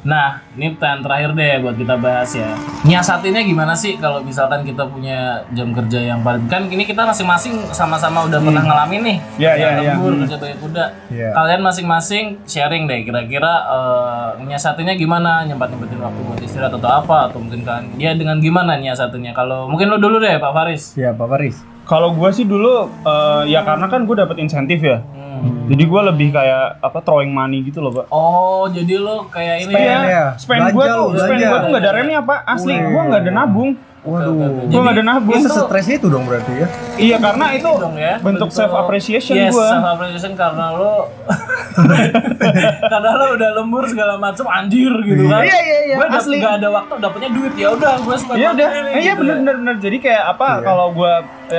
[0.02, 2.58] Nah, ini pertanyaan terakhir deh buat kita bahas ya.
[2.82, 7.70] Nyiasatinnya gimana sih kalau misalkan kita punya jam kerja yang paling kan ini kita masing-masing
[7.70, 9.18] sama-sama udah pernah ngalamin nih.
[9.38, 9.94] Iya, iya, iya.
[9.94, 10.86] lembur, kerja bagi kuda.
[11.14, 11.30] Iya.
[11.38, 15.46] Kalian masing-masing sharing deh kira-kira eh, nyiasatinnya gimana?
[15.46, 19.38] Nyempat-nyempatin waktu buat istirahat atau apa atau mungkin kan ya dengan gimana nyiasatinnya?
[19.38, 20.98] Kalau mungkin lo dulu deh Pak Faris.
[20.98, 21.62] Iya, Pak Faris.
[21.86, 25.06] Kalau gue sih dulu eh, ya karena kan gue dapet insentif ya.
[25.06, 25.21] Hmm.
[25.42, 28.06] Jadi gue lebih kayak apa throwing money gitu loh, Pak.
[28.12, 30.00] Oh, jadi lo kayak ini Spend ya.
[30.04, 30.26] ya.
[30.36, 31.48] Spend gue Belanja tuh, lu, spend belanja.
[31.48, 32.40] gue tuh nggak ada remnya, Pak.
[32.46, 33.72] Asli, gue nggak ada nabung.
[34.02, 34.34] Waduh.
[34.66, 35.38] Gue nggak ada nabung.
[35.38, 36.68] Itu stres itu dong berarti ya.
[36.98, 39.62] Iya karena itu dong ya bentuk self appreciation yes, gue.
[39.62, 41.06] self appreciation karena lo
[42.92, 46.38] karena lo udah lembur segala macam anjir gitu kan Iya, iya, iya, gue asli.
[46.38, 49.30] nggak ada waktu dapetnya duit ya udah gue spend Iya udah, Eh, iya gitu bener
[49.30, 49.40] ya.
[49.42, 49.76] bener bener.
[49.78, 50.48] Jadi kayak apa?
[50.62, 51.14] Kalau gue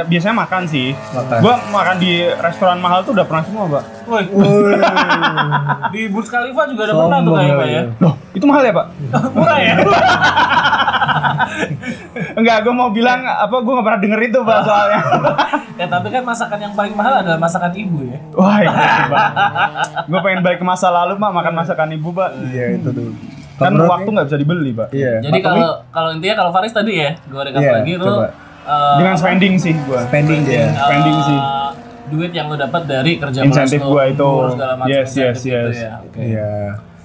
[0.05, 0.87] biasanya makan sih.
[0.93, 1.39] Makan.
[1.39, 3.85] Gue makan di restoran mahal tuh udah pernah semua, Pak.
[4.03, 4.25] Woi,
[5.95, 7.75] di Burj Khalifa juga ada pernah tuh kayaknya Pak, ya.
[7.75, 8.87] ya Loh, itu mahal ya, Pak?
[9.37, 9.75] murah ya
[12.35, 13.55] Enggak, gue mau bilang apa?
[13.59, 15.01] Gue nggak pernah denger itu, Pak, soalnya.
[15.73, 19.29] ya tapi kan masakan yang paling mahal adalah masakan ibu ya Wah, Pak.
[20.07, 22.31] Gue pengen balik ke masa lalu, Pak, makan masakan ibu, Pak.
[22.49, 23.11] Iya, itu tuh.
[23.55, 24.89] Kan menurut waktu nggak bisa dibeli, Pak.
[24.91, 25.13] Iya.
[25.21, 28.27] jadi kalau kalau intinya kalau Faris tadi ya gue rekap Iya, lagi lo coba.
[28.63, 30.01] eh, Dengan spending sih gue.
[30.03, 30.67] spending dia.
[30.73, 31.39] spending sih.
[32.09, 34.21] duit yang lo dapat dari kerja Insentif gua itu.
[34.21, 35.77] lembur, segala macam Yes, yes, gitu yes.
[35.79, 35.93] ya.
[35.99, 36.19] Oke.
[36.21, 36.51] Iya.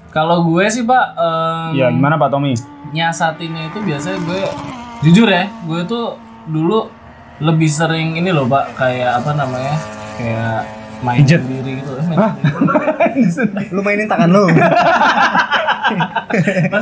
[0.09, 2.55] Kalau gue sih pak, em, Ya, gimana Pak Tommy?
[2.87, 4.41] nyiasatinnya itu biasanya gue
[5.01, 6.87] jujur ya, gue tuh dulu
[7.37, 9.75] lebih sering ini loh pak, kayak apa namanya,
[10.15, 10.65] kayak
[10.99, 11.39] main Pijet.
[11.39, 11.91] sendiri gitu.
[11.93, 12.07] Eh,
[12.57, 13.65] main sendiri.
[13.75, 14.43] Lu mainin tangan lu.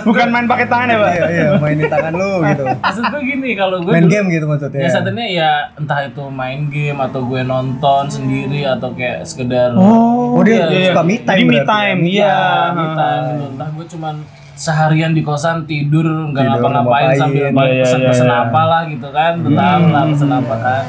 [0.04, 1.12] Bukan main pakai tangan ya, Pak?
[1.12, 2.64] Iya, iya, mainin tangan lu gitu.
[2.84, 4.80] Maksud gue gini, kalau gue Main dulu- game gitu maksudnya.
[4.82, 10.66] Nyiasatinnya ya entah itu main game atau gue nonton sendiri atau kayak sekedar Oh, dia
[10.68, 11.30] Iya, suka me time.
[11.30, 11.64] Jadi me ya?
[11.64, 12.38] time, Iya, iya.
[12.72, 13.46] me time gitu.
[13.52, 14.16] Entah gue cuman
[14.56, 17.20] seharian di kosan tidur nggak ngapa-ngapain ngapain.
[17.20, 18.44] sambil iya, pesen-pesen iya.
[18.46, 19.34] apa lah gitu kan.
[19.38, 20.84] Tahu lah pesen apa kan.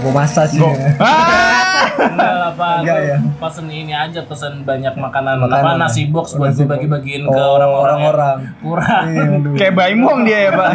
[0.00, 0.58] Gua masak sih.
[0.58, 0.72] Ya.
[0.98, 1.71] Ah!
[1.92, 3.16] Enggak apa Enggak, ya.
[3.36, 5.80] pesen ini aja pesen banyak makanan, Makanan, apa ya.
[5.80, 6.72] nasi box buat Nasi gue box.
[6.72, 8.38] bagi-bagiin ke Oh, orang-orang yang orang-orang.
[8.58, 9.04] kurang.
[9.04, 9.24] Iya.
[9.58, 10.70] Kayak bayi muang dia ya, Pak.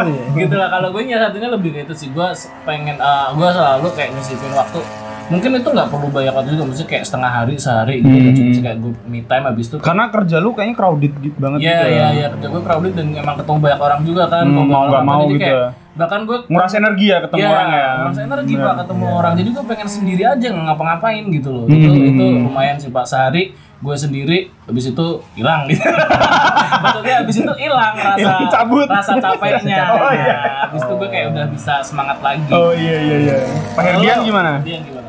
[0.00, 0.14] Lu.
[0.36, 2.26] gitu lah kalau gue nyiasatinnya lebih kayak itu sih gue
[2.62, 4.80] pengen eh, gue selalu kayak nyisipin waktu
[5.30, 8.34] mungkin itu nggak perlu banyak waktu juga mesti kayak setengah hari sehari gitu Hmm.
[8.34, 11.70] cuma kayak gue me time habis itu Karena kerja lu kayaknya crowded gitu banget Iya
[11.70, 14.88] gitu iya iya kerja gue crowded dan emang ketemu banyak orang juga kan Hmm, orang
[14.90, 15.68] nggak mau gitu kayak, ya.
[15.92, 17.88] bahkan gue Nguras energi ya ketemu Iya, orang ya.
[17.96, 21.76] nguras energi pak ketemu orang jadi gue pengen sendiri aja nggak ngapa-ngapain gitu loh Hmm.
[21.76, 23.44] itu itu lumayan sih pak sehari
[23.80, 25.80] gue sendiri habis itu hilang gitu
[26.82, 28.86] maksudnya habis itu hilang rasa Hilang, cabut.
[28.86, 30.34] rasa capeknya Oh, iya.
[30.34, 33.36] Nah, habis itu gue kayak udah bisa semangat lagi Oh iya iya iya.
[33.72, 34.50] Pak Herdian gimana?
[34.58, 34.99] Herdian gimana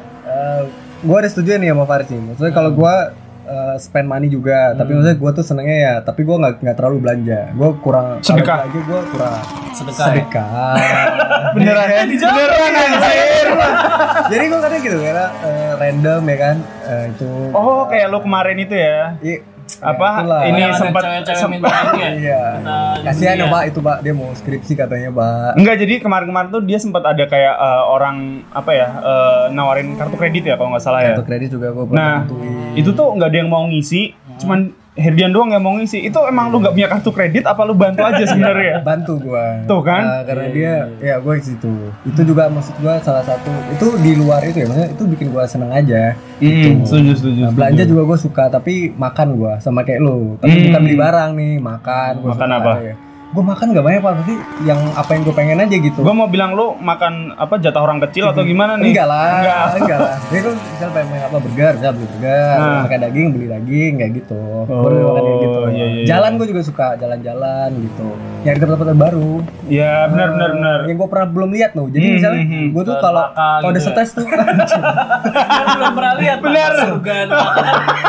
[0.41, 0.63] Eh,
[1.01, 2.21] gua ada setuju nih sama Faris nih.
[2.23, 6.36] Maksudnya kalau gua eh, spend money juga, tapi maksudnya gua tuh senengnya ya, tapi gua
[6.39, 7.39] nggak nggak terlalu belanja.
[7.54, 8.45] Gua kurang Sedekah.
[8.58, 9.39] kalau belanja gua kurang
[9.71, 10.08] sedekah ya?
[10.08, 10.73] sedekah.
[11.56, 11.88] Beneran.
[12.12, 13.47] Beneran anjir.
[14.32, 17.32] Jadi gua kadang gitu karena eh, random ya kan eh, itu.
[17.51, 18.99] Oh, kayak lu kemarin itu ya.
[19.19, 19.38] Iya,
[19.84, 20.41] Apa, itulah.
[20.46, 22.41] ini sempat- sempat- ya Iya.
[23.02, 23.50] Kasihan ya hadiah.
[23.50, 25.58] Pak itu Pak, dia mau skripsi katanya Pak.
[25.58, 28.17] Enggak, jadi kemarin-kemarin tuh dia sempat ada kayak eh, orang
[28.48, 31.13] apa ya eh, nawarin kartu kredit ya kalau nggak salah ya.
[31.13, 32.74] Kartu kredit juga gua Nah, bantuin.
[32.74, 36.04] itu tuh nggak ada yang mau ngisi, cuman Herdian doang yang mau ngisi.
[36.04, 38.84] Itu emang lu nggak punya kartu kredit apa lu bantu aja sebenarnya?
[38.89, 40.04] bantu gua Tuh kan?
[40.04, 41.73] Eh, karena dia ya gue di situ
[42.04, 45.43] itu juga maksud gua salah satu itu di luar itu ya maksudnya itu bikin gua
[45.43, 47.39] seneng aja Hmm, setuju setuju.
[47.41, 50.65] Nah, belanja juga gue suka tapi makan gua sama kayak lu tapi Hmm.
[50.67, 52.71] bukan beli barang nih makan gua Makan suka, apa?
[52.82, 52.95] ya.
[53.32, 56.00] Gue makan gak banyak pak tapi yang apa yang gue pengen aja gitu.
[56.00, 58.91] Gua mau bilang lu makan apa jatah orang kecil atau gimana nih?
[58.91, 59.65] enggak lah Enggak.
[59.80, 60.15] enggak, lah.
[60.22, 62.80] Jadi gue misal pengen makan apa burger misal beli burger Nah.
[62.84, 64.41] makan daging beli daging kayak gitu.
[64.62, 65.60] Oh, Baru makan kayak gitu.
[65.72, 68.08] iya, iya, jalan gue juga suka jalan-jalan gitu.
[68.41, 69.32] Nyari tempat-tempat baru.
[69.65, 70.78] Ya benar benar benar.
[70.86, 71.88] yang gue pernah belum lihat tuh.
[71.88, 72.67] Jadi Hmm, misalnya hmm, hmm.
[72.70, 73.94] gue tuh kalau kalau udah gitu ya.
[73.96, 74.26] stres tuh.
[75.72, 77.15] Belum pernah lihat surga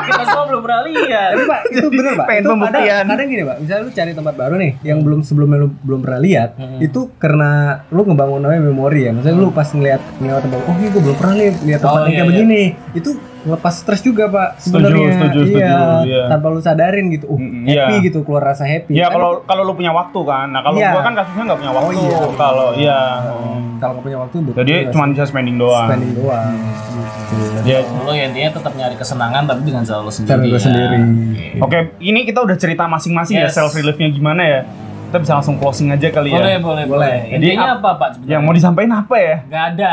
[0.02, 1.30] kita semua belum pernah lihat.
[1.32, 2.26] Tapi pak itu bener pak.
[2.26, 2.82] Pengen itu pembuktian.
[2.82, 3.56] kadang, kadang gini pak.
[3.60, 7.50] Misalnya lu cari tempat baru nih yang belum sebelumnya lu belum pernah lihat itu karena
[7.88, 11.16] lu ngebangun namanya memori ya maksudnya lu pas ngeliat ngeliat tempat oh ini gue belum
[11.16, 12.32] pernah nih lihat tempat Oh, yang iya, kayak iya.
[12.32, 12.62] begini
[12.94, 13.10] itu
[13.42, 16.22] ngelepas stres juga pak Setuju, sebenarnya setuju, setuju, iya, iya.
[16.30, 18.06] tanpa lu sadarin gitu uh, Mm, happy iya.
[18.06, 20.46] gitu keluar rasa happy Ya kalau kalau lu punya waktu kan.
[20.48, 20.94] Nah, kalau Iya.
[20.94, 21.98] gua kan kasusnya nggak punya Oh, waktu.
[21.98, 22.18] iya.
[22.32, 23.00] Kalau iya.
[23.76, 25.86] kalau nggak punya waktu betul Jadi cuma bisa spending doang.
[25.90, 27.44] spending doang gitu.
[27.64, 27.78] Ya.
[27.82, 30.58] lo ya intinya tetap nyari kesenangan tapi dengan cara lo sendiri Cara ya.
[30.60, 30.98] sendiri.
[31.58, 31.58] Oke.
[31.62, 33.54] Oke, ini kita udah cerita masing-masing ya Yes.
[33.54, 34.60] self reliefnya gimana ya.
[35.12, 36.40] Kita bisa langsung closing aja kali ya.
[36.40, 37.16] boleh boleh Boleh.
[37.28, 38.32] Jadi intinya ap- apa pak sebenarnya?
[38.32, 39.36] Yang mau disampaikan apa ya?
[39.44, 39.90] Gak ada.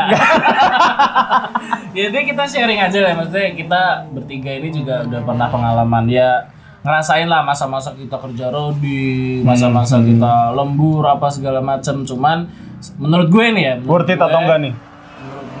[1.92, 6.48] Jadi kita sharing aja lah, maksudnya kita bertiga ini juga udah pernah pengalaman ya
[6.80, 12.08] ngerasain lah masa-masa kita kerja rodi, masa-masa kita lembur apa segala macam.
[12.08, 12.48] Cuman
[12.96, 14.72] menurut gue nih ya, Worth it atau enggak nih?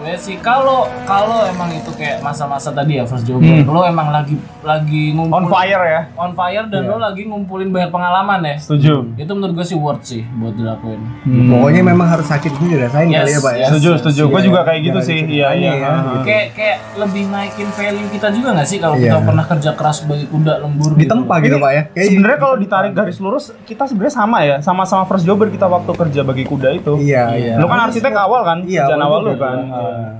[0.00, 4.32] Gue sih kalau kalau emang itu kayak masa-masa tadi ya first jobber, lo emang lagi
[4.60, 6.00] lagi ngumpul On fire ya.
[6.16, 8.56] on fire dan lo lagi ngumpulin banyak pengalaman ya.
[8.56, 9.12] Setuju.
[9.14, 11.04] Itu menurut gue sih worth sih buat dilakuin.
[11.46, 13.58] Pokoknya memang harus sakit itu dirasain Yes, kali ya, Pak ya.
[13.58, 13.68] yes.
[13.70, 14.22] Setuju, setuju.
[14.26, 14.66] Gue Iya, juga iya.
[14.66, 15.18] kayak gitu sih.
[15.20, 15.72] Iya, iya.
[15.74, 16.22] ya, Heeh.
[16.24, 19.04] Kayak kayak lebih naikin value kita juga nggak sih kalau Iya.
[19.04, 21.00] kita pernah kerja keras sebagai kuda lembur gitu.
[21.02, 21.82] Ditempa gitu, Pak ya.
[21.90, 25.92] Kayak Sebenarnya kalau ditarik garis lurus, kita sebenarnya sama ya, sama-sama first jobber kita waktu
[25.92, 26.92] kerja bagi kuda itu.
[26.96, 27.54] Iya, iya.
[27.56, 28.58] Lu kan arsitek awal kan?
[28.64, 29.44] Iya, Kerjaan awal juga.
[29.46, 29.58] kan.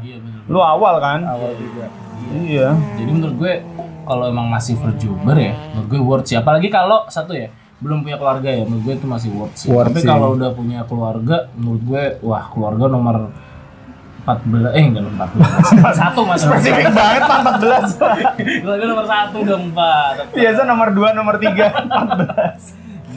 [0.01, 0.41] Iya benar.
[0.49, 1.21] Lu awal kan?
[1.25, 1.87] Awal juga.
[2.31, 2.69] Iya.
[2.99, 3.53] Jadi menurut gue
[4.05, 6.37] kalau emang masih jobber ya, menurut gue worth sih.
[6.37, 7.49] Apalagi kalau satu ya
[7.81, 9.69] belum punya keluarga ya, menurut gue itu masih worth sih.
[9.73, 13.17] Worth Tapi kalau udah punya keluarga, menurut gue wah keluarga nomor
[14.21, 17.97] 14 eh enggak nomor 14 nomor satu mas Spesifik banget 14.
[18.63, 21.57] keluarga nomor satu dong pak Biasa nomor 2, nomor 3,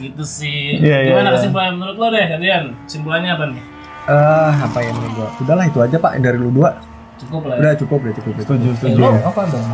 [0.00, 1.36] gitu sih Iya, iya, gimana iya.
[1.38, 3.62] kesimpulannya menurut lo deh kalian kesimpulannya apa nih
[4.04, 5.28] Eh, apa ya menurut gua?
[5.38, 6.76] Udahlah itu aja, Pak, dari lu dua.
[7.14, 8.32] cukup lah ya Udah cukup, udah cukup.
[8.38, 9.00] Setuju, Eh, setuju.
[9.00, 9.64] lo apa dong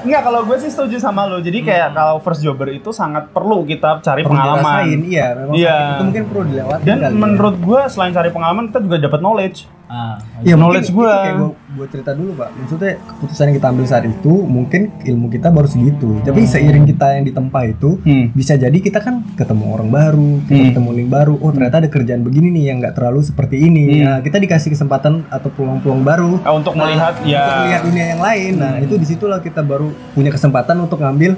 [0.00, 1.38] Enggak, kalau gue sih setuju sama lu.
[1.38, 4.62] Jadi kayak kalau first jobber itu sangat perlu kita cari Perlu pengalaman.
[4.62, 5.74] dirasain, iya, memang Iya.
[5.74, 7.18] sakit itu mungkin perlu dilewati Dan kali ya.
[7.18, 9.58] menurut gue selain cari pengalaman kita juga dapat knowledge.
[9.90, 12.48] Ah Iya, knowledge itu Kayak gua, gua cerita dulu, Pak.
[12.54, 16.22] Maksudnya keputusan yang kita ambil saat itu mungkin ilmu kita baru segitu.
[16.22, 18.30] Tapi seiring kita yang ditempa itu Hmm.
[18.30, 20.68] bisa jadi kita kan ketemu orang baru, kita Hmm.
[20.70, 21.34] ketemu link baru.
[21.36, 23.84] Oh, ternyata ada kerjaan begini nih yang nggak terlalu seperti ini.
[23.92, 24.04] Hmm.
[24.06, 28.20] Nah, kita dikasih kesempatan atau peluang-peluang baru Eh, untuk melihat untuk ya melihat dunia yang
[28.20, 28.52] lain.
[28.56, 31.34] Nah, itu di situlah kita baru punya kesempatan untuk ngambil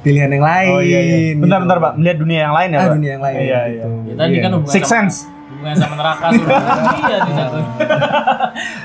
[0.00, 0.70] pilihan yang lain.
[0.70, 1.16] Oh iya iya.
[1.36, 1.64] Bentar gitu.
[1.68, 1.92] bentar, Pak.
[1.94, 2.94] Melihat dunia yang lain ya, Ah, Pak.
[2.96, 3.36] dunia yang lain.
[3.36, 3.88] Iya, gitu.
[4.00, 4.40] Ya, tadi Iya.
[4.40, 5.16] kan hubungan Six sense.
[5.60, 6.56] Hubungan sama neraka sudah
[7.02, 7.58] iya di satu.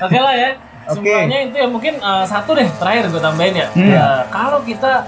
[0.02, 0.50] Oke lah ya.
[0.86, 3.68] Semuanya itu ya mungkin eh, satu deh terakhir gue tambahin ya.
[3.72, 3.90] Hmm.
[3.90, 5.02] Eh, kalau kita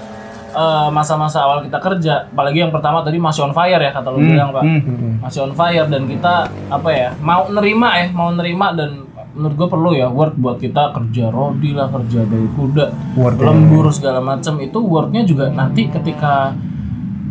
[0.51, 4.19] eh, masa-masa awal kita kerja, apalagi yang pertama tadi masih on fire ya kata lu
[4.19, 4.81] bilang pak, Hmm.
[4.81, 5.13] Mm-mm.
[5.21, 6.33] masih on fire dan kita
[6.67, 10.91] apa ya mau nerima ya mau nerima dan menurut gue perlu ya worth buat kita
[10.91, 13.45] kerja rodi lah kerja dari kuda Worth it.
[13.45, 16.51] lembur segala macam itu worthnya juga nanti ketika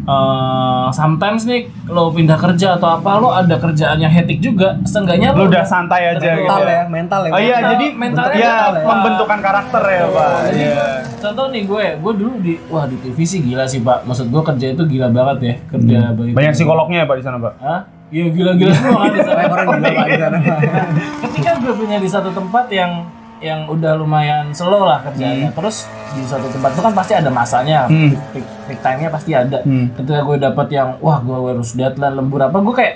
[0.08, 5.30] eh, sometimes nih lo pindah kerja atau apa lo ada kerjaan yang hectic juga seenggaknya
[5.30, 6.42] Lu lo udah santai aja gitu.
[6.42, 6.72] mental ya.
[6.72, 7.30] ya, mental ya.
[7.30, 8.84] Oh iya, Mental- jadi mentalnya ya mental ya.
[8.84, 10.30] pembentukan karakter ya, Pak.
[10.42, 10.86] Jadi, Iya.
[11.18, 14.42] contoh nih gue gue dulu di wah di TV sih gila sih pak maksud gue
[14.44, 17.54] kerja itu gila banget ya kerja bagi Banyak psikolognya ya, Pak di sana, Pak.
[17.58, 17.80] Hah?
[18.08, 19.40] Iya gila-gila semua kan di sana.
[19.46, 20.38] Orang gila Pak, di sana.
[21.20, 23.04] ketika gue punya di satu tempat yang
[23.40, 27.86] yang udah lumayan slow lah kerjanya terus di satu tempat itu kan pasti ada masanya
[27.86, 28.10] Hmm.
[28.30, 29.94] peak, peak, time-nya pasti ada Hmm.
[29.94, 32.94] ketika gue dapet yang wah gue harus deadline lembur apa gue kayak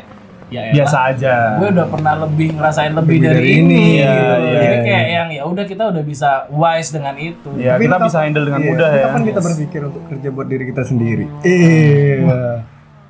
[0.49, 1.35] ya elah, Biasa aja.
[1.57, 4.35] gue udah pernah lebih ngerasain lebih, Lebih dari, dari ini, ini, iya, gitu.
[4.37, 4.85] iya, jadi iya.
[4.85, 8.19] kayak yang ya udah kita udah bisa wise dengan itu Ya, Tapi kita lu bisa
[8.21, 9.05] handle dengan iya, mudah ya.
[9.09, 11.25] Kapan kita berpikir untuk kerja buat diri kita sendiri?
[11.43, 12.29] Iya.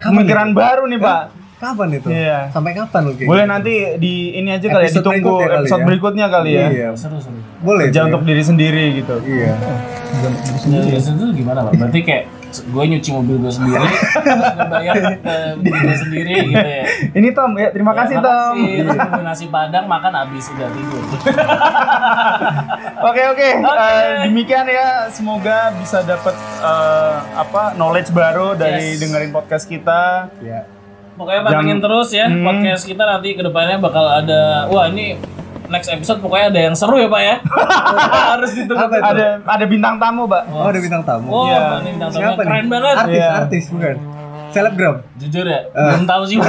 [0.00, 1.22] Pemikiran baru nih, Pak.
[1.62, 2.08] Kapan itu?
[2.10, 2.50] Iya.
[2.50, 3.52] Sampai kapan lu Boleh gitu?
[3.54, 5.86] nanti di ini aja kali ya Episode ditunggu berikutnya kali episode ya.
[5.86, 6.66] berikutnya kali ya.
[6.68, 6.88] Iya.
[6.98, 7.86] seru seru Boleh.
[7.86, 8.06] Kerja ya.
[8.10, 9.14] untuk diri sendiri gitu.
[9.22, 9.52] Iya.
[10.58, 11.72] Jadi itu gimana pak?
[11.72, 13.80] Berarti kayak gue nyuci mobil gue sendiri,
[14.76, 14.94] bayar
[15.24, 16.84] ke diri gue sendiri gitu ya.
[17.16, 18.54] Ini Tom ya, terima kasih Ya, Tom.
[18.54, 18.76] makasih.
[18.76, 21.02] Terus gue nasi padang makan habis udah tidur.
[23.02, 23.48] Oke oke.
[23.56, 25.08] Eh, demikian ya.
[25.08, 29.00] Semoga bisa dapat eh, apa knowledge baru dari Yes.
[29.00, 30.28] dengerin podcast kita.
[30.38, 30.68] Iya.
[31.12, 32.40] Pokoknya pantengin Jam- terus ya Hmm.
[32.42, 34.66] podcast kita nanti ke depannya bakal ada.
[34.66, 35.16] Wah ini
[35.68, 37.36] next episode pokoknya ada yang seru ya pak ya.
[38.32, 38.72] Harus itu?
[38.72, 40.42] Ada ada bintang tamu, Pak.
[40.48, 41.28] Oh, ada bintang tamu.
[41.28, 41.80] Oh, Iya.
[41.80, 42.48] ini bintang tamu Siapa nih?
[42.48, 42.96] keren banget.
[42.98, 43.28] Artis, Iya.
[43.38, 43.96] artis bukan.
[44.52, 44.96] Selebgram.
[45.16, 46.38] Jujur ya, belum tahu sih.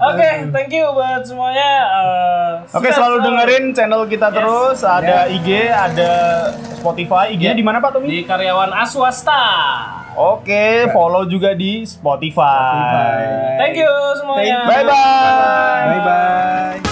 [0.00, 1.70] Oke, thank you buat semuanya.
[1.84, 4.36] Eh, Oke, sukses selalu dengerin channel kita Yes.
[4.36, 4.78] terus.
[4.80, 6.10] Ada IG, ada
[6.74, 7.24] Spotify.
[7.30, 7.54] IG-nya Ya.
[7.54, 8.06] di mana Pak Tommy?
[8.08, 9.42] di karyawan Aswasta.
[10.14, 12.74] Oke, follow juga di Spotify.
[12.74, 13.22] Spotify.
[13.56, 14.58] Thank you semuanya.
[14.64, 15.86] Bye bye.
[15.88, 16.87] Bye bye.